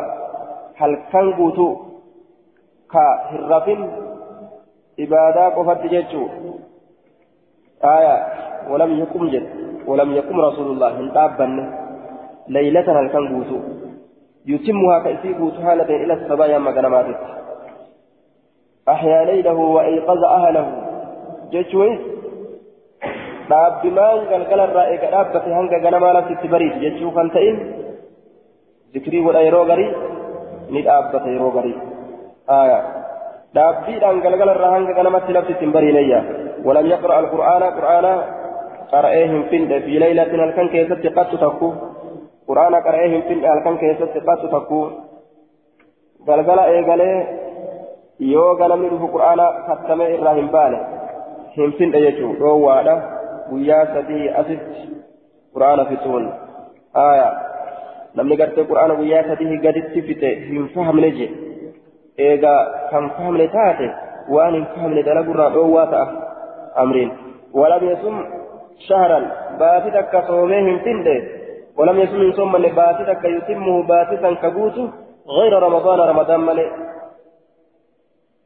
[0.79, 1.69] halkan guutuu
[2.95, 3.85] ka hin rafin
[5.05, 6.27] ibaadaa qofatti jechuu
[7.85, 8.15] haya
[8.73, 11.69] walam yaqum jedhe walam yaqum rasulullah hin dhaabbanne
[12.57, 13.63] laylatan halkan guutuu
[14.51, 17.19] يتمها كأسي قوتها لدين إلى الصبايا مغنماتك
[18.89, 20.65] أحيا ليله وأيقظ أهله
[21.51, 22.13] جيشوي
[23.49, 27.57] dhaabbimaan galgala irraa eega dhaabbate hanga ganamaa laftitti bariiti jechuu kan ta'in
[28.93, 29.89] zikrii godha yeroo garii
[30.73, 31.75] ni dhaabbata yeroo garii
[33.55, 36.21] dhaabbiidhaan galgala irraa hanga ganamatti laftitti hin bariinayya
[36.63, 38.05] ولم يقرأ القرآن قرآن
[38.93, 41.73] قرأيهم فين في ليلة هلكن كيست قد تكو
[42.47, 44.81] قرآن قرأيهم فين هلكن كيست قد تكو
[46.27, 46.59] قلقل
[48.21, 50.79] إيقالي يو قلمي قرآن ختمي إراهيم بالي
[51.57, 53.13] هم فين أيجو رووادا
[53.49, 54.89] guyyaa sadii asitti
[55.53, 56.25] quraana fixuun
[56.93, 57.27] aya
[58.15, 61.27] namni gartee quraana guyyaa sadii gaditti fixe hin fahamne je
[62.27, 62.53] eega
[62.91, 63.89] kan fahamne taate
[64.35, 66.07] waan hin fahamne dalagurraa dhoowwaa ta'a
[66.83, 67.11] amriin
[67.61, 68.19] walam yasum
[68.87, 69.29] shahran
[69.63, 71.17] baati takka soomee hin finde
[71.77, 74.77] ولم يصم من صوم من باتتك يتمه باتتا كبوت
[75.37, 76.67] غير رمضان رمضان ملئ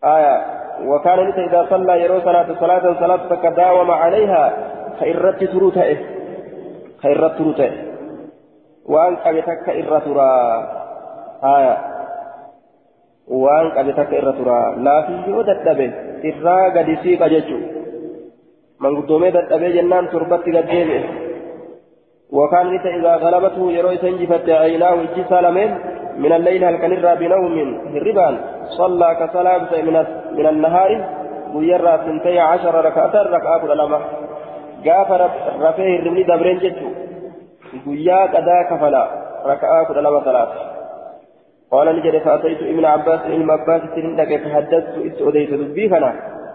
[0.03, 0.45] آية
[0.85, 4.53] وكان إذا صلى يرو صلاة صلاة صلاة تكداوم عليها
[4.99, 5.97] خيرت تروته.
[7.03, 7.71] خيرت تروته.
[8.85, 10.31] وأن قبتك إر ترى.
[11.43, 11.77] آية.
[13.27, 14.75] وأن قبتك إر ترى.
[14.77, 15.93] لا في يود الدبه
[16.25, 17.59] إرى قد سيق ججو.
[18.79, 21.26] من قدومي الدبه جنان تربت قد جيبه.
[22.31, 25.69] وكان إذا غلبته يروي سنجفت عيناه اجسال من
[26.17, 27.55] من الليل هل كان بنوم
[27.93, 28.37] هربان.
[28.77, 29.71] صلى كصلاة
[30.37, 30.91] من النهار
[31.55, 34.01] ويرى سنتي عشر ركعة ركعة
[34.83, 35.17] gaafa
[35.61, 36.93] rafee hirribni dabreen jechuun
[37.85, 39.03] guyyaa qadaa kafala
[39.51, 40.65] raka'aa kudha lama salaata
[41.71, 45.89] قال نجد فأتيت ابن عباس ابن عباس تندك فحدثت إت أديت دبي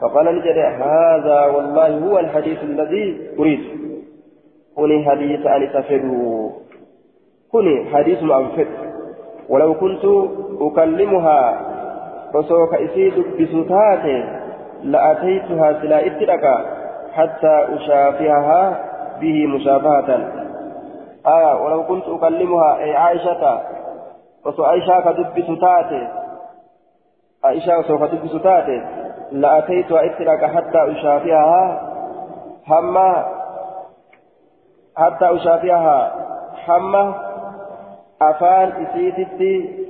[0.01, 3.07] فقال نجد هذا والله هو الحديث الذي
[3.39, 3.63] أريد.
[4.77, 6.51] كوني حديث أن سفروا
[7.53, 8.69] كوني حديث أنفق
[9.49, 10.05] ولو كنت
[10.61, 11.61] أكلمها
[12.35, 14.25] فسوف إسيد بسوتات
[14.83, 16.65] لأتيتها سلا إتلقى
[17.13, 18.81] حتى أشافهها
[19.21, 20.33] به مشافهة
[21.27, 23.61] آية ولو كنت أكلمها أي عائشة
[24.47, 26.09] وسو عائشة كدب ستاتي
[27.45, 28.83] عائشة سوف تدب ستاتي
[29.33, 31.89] لأتيت إتلك حتى أشافهها
[32.69, 33.25] هما
[34.97, 36.13] حتى أشافهها
[36.69, 37.15] هما
[38.23, 39.83] أفان إسيتتي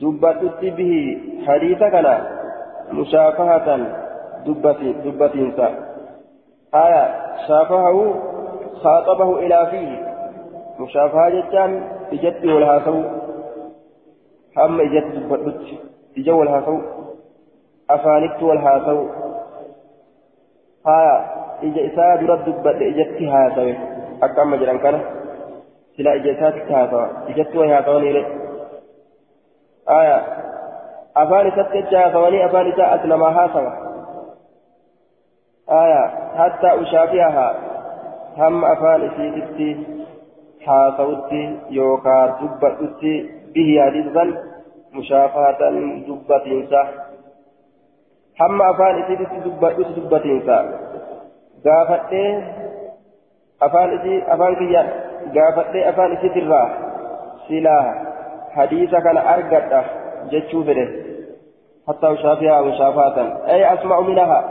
[0.00, 1.94] دبتت به حديثك
[2.92, 3.78] مشافهة
[4.46, 5.68] دبتي دبتينسا
[6.74, 7.04] آية
[7.48, 8.14] شافهه
[8.82, 10.08] خاطبه إلى فيه
[10.80, 11.82] مشافهة جتان
[12.12, 13.02] إجت والهاسو
[14.56, 15.60] هم إجت دبتت
[16.18, 16.80] إجا والهاسو
[17.90, 19.06] أفانكت والهاسو
[20.86, 21.26] آية
[21.62, 23.18] إجا إساء درد دبت إجت
[24.22, 25.00] هاسو أكام مجران كان
[25.96, 28.26] سلا إجتات هاسو إجت وهاسو نيري
[29.88, 30.18] آية
[31.16, 33.70] أفاني ستجا ثواني أفاني ساءت لما هاسوا
[35.70, 36.06] آية
[36.38, 37.56] حتى أشافيها
[38.36, 39.86] هم أفان إسيتي
[40.66, 44.24] حاصوتي يوكا دبتي به حديثا
[44.92, 45.70] مشافهة
[46.06, 46.82] دبتينسا
[48.40, 50.58] هم أفان إسيتي دبتي دبتينسا
[51.64, 52.87] قافتي أفان إسي
[53.62, 53.98] أفان
[55.34, 56.70] قافتي أفان إسيتي الراه
[57.48, 58.04] سلاها
[58.50, 59.84] حديث كان أرقد
[60.30, 60.88] جتشو فده
[61.88, 64.44] حتى أشافيها مشافاة أي أسمع منها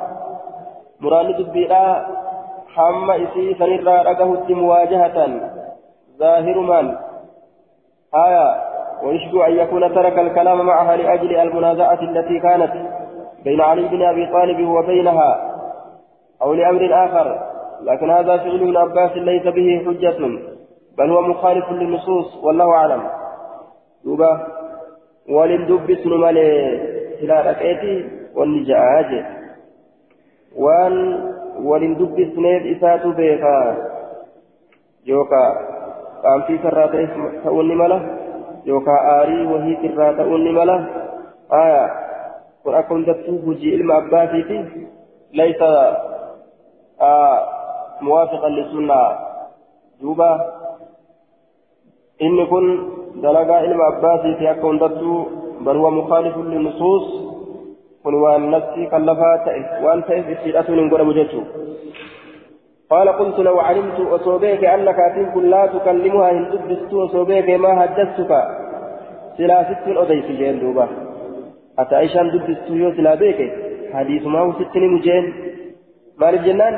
[1.00, 2.08] مراني دبيرا
[2.76, 5.40] حما إسي سنرى رقه مواجهة
[6.20, 6.96] ظاهر من
[8.16, 8.64] آية
[9.04, 12.74] ويشبه أن يكون ترك الكلام معها لأجل المنازعة التي كانت
[13.44, 15.54] بين علي بن أبي طالب وبينها
[16.42, 20.18] أو لأمر آخر لكن هذا فعل ابن عباس ليس به حجة
[20.98, 23.04] بل هو مخالف للنصوص والله أعلم.
[24.06, 24.48] دوبا
[25.30, 26.50] ولن دبس نمالي
[27.22, 28.06] سلا ركعتي
[28.36, 29.26] والنجاج
[30.56, 30.94] وان
[31.64, 33.78] ولن دبس نيف إساتو بيكا
[35.06, 35.44] يوكا
[36.24, 36.92] قام في سرات
[37.44, 38.00] تؤني ملا.
[38.66, 40.78] يوكا آري وهي سرات تؤني ملا.
[41.54, 42.08] آية
[42.68, 44.88] kun akkuma dattuu hojii ilma abbaatiiti
[45.40, 45.68] laysa
[48.02, 49.08] muwaafiqan lisunnaa
[50.02, 50.30] duuba
[52.20, 52.66] inni kun
[53.22, 55.20] dalagaa ilma abbaatiiti akka hundattuu
[55.66, 57.06] bal huwa mukaalifun linusuus
[58.04, 61.46] kun waan nafsi kallafaa ta'e waan ta'eef itti hidhatuun hin godhamu jechuu
[62.92, 68.32] قال قلت لو علمت أصوبيك أنك أتيك لا تكلمها إن تبست أصوبيك ما حدثتك
[69.38, 70.88] سلاسة الأديس جين دوبا
[71.78, 73.46] ati aishaan dubbistu yoo silaa beeke
[73.94, 75.26] hadiisumaa sitti ni mujeen
[76.22, 76.76] maaliif jennaan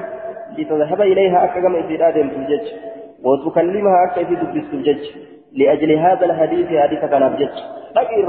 [0.57, 2.89] ilayha akka gama isiidhaa deemtuuf jecha
[3.23, 5.03] وتكلمها في دبست الجج
[5.53, 7.57] لأجل هذا الحديث حديث كان بجج
[7.95, 8.19] لكن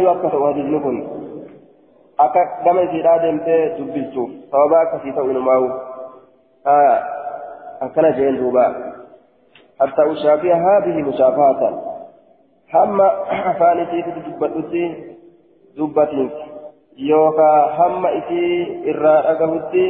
[0.00, 0.96] يوكا وحديث نكون
[2.20, 3.36] أكا كما في رادم
[3.78, 4.14] دبست
[4.50, 5.80] سوابا أكا في تؤمن معه
[6.66, 7.02] آه
[7.82, 8.66] أكنا جين دوبا.
[9.80, 11.94] حتى أشافي هذه مشافهة
[12.74, 13.06] hamma
[13.50, 14.82] afaan isiitti dubbadhutti
[16.96, 19.84] yookaan hamma isii irraa dhagahutti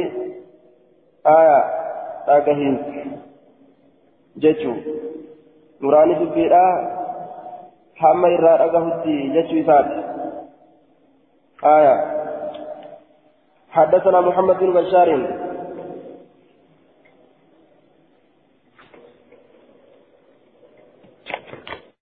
[1.23, 1.57] aya
[2.27, 3.01] dhagahiinsi
[4.45, 4.79] jechuun
[5.81, 6.63] muraani dubbiidha
[8.01, 9.99] hamma irraa dhagahutti jechuu isaati
[11.77, 11.95] aya
[13.75, 15.09] حدثنا محمد بن بشار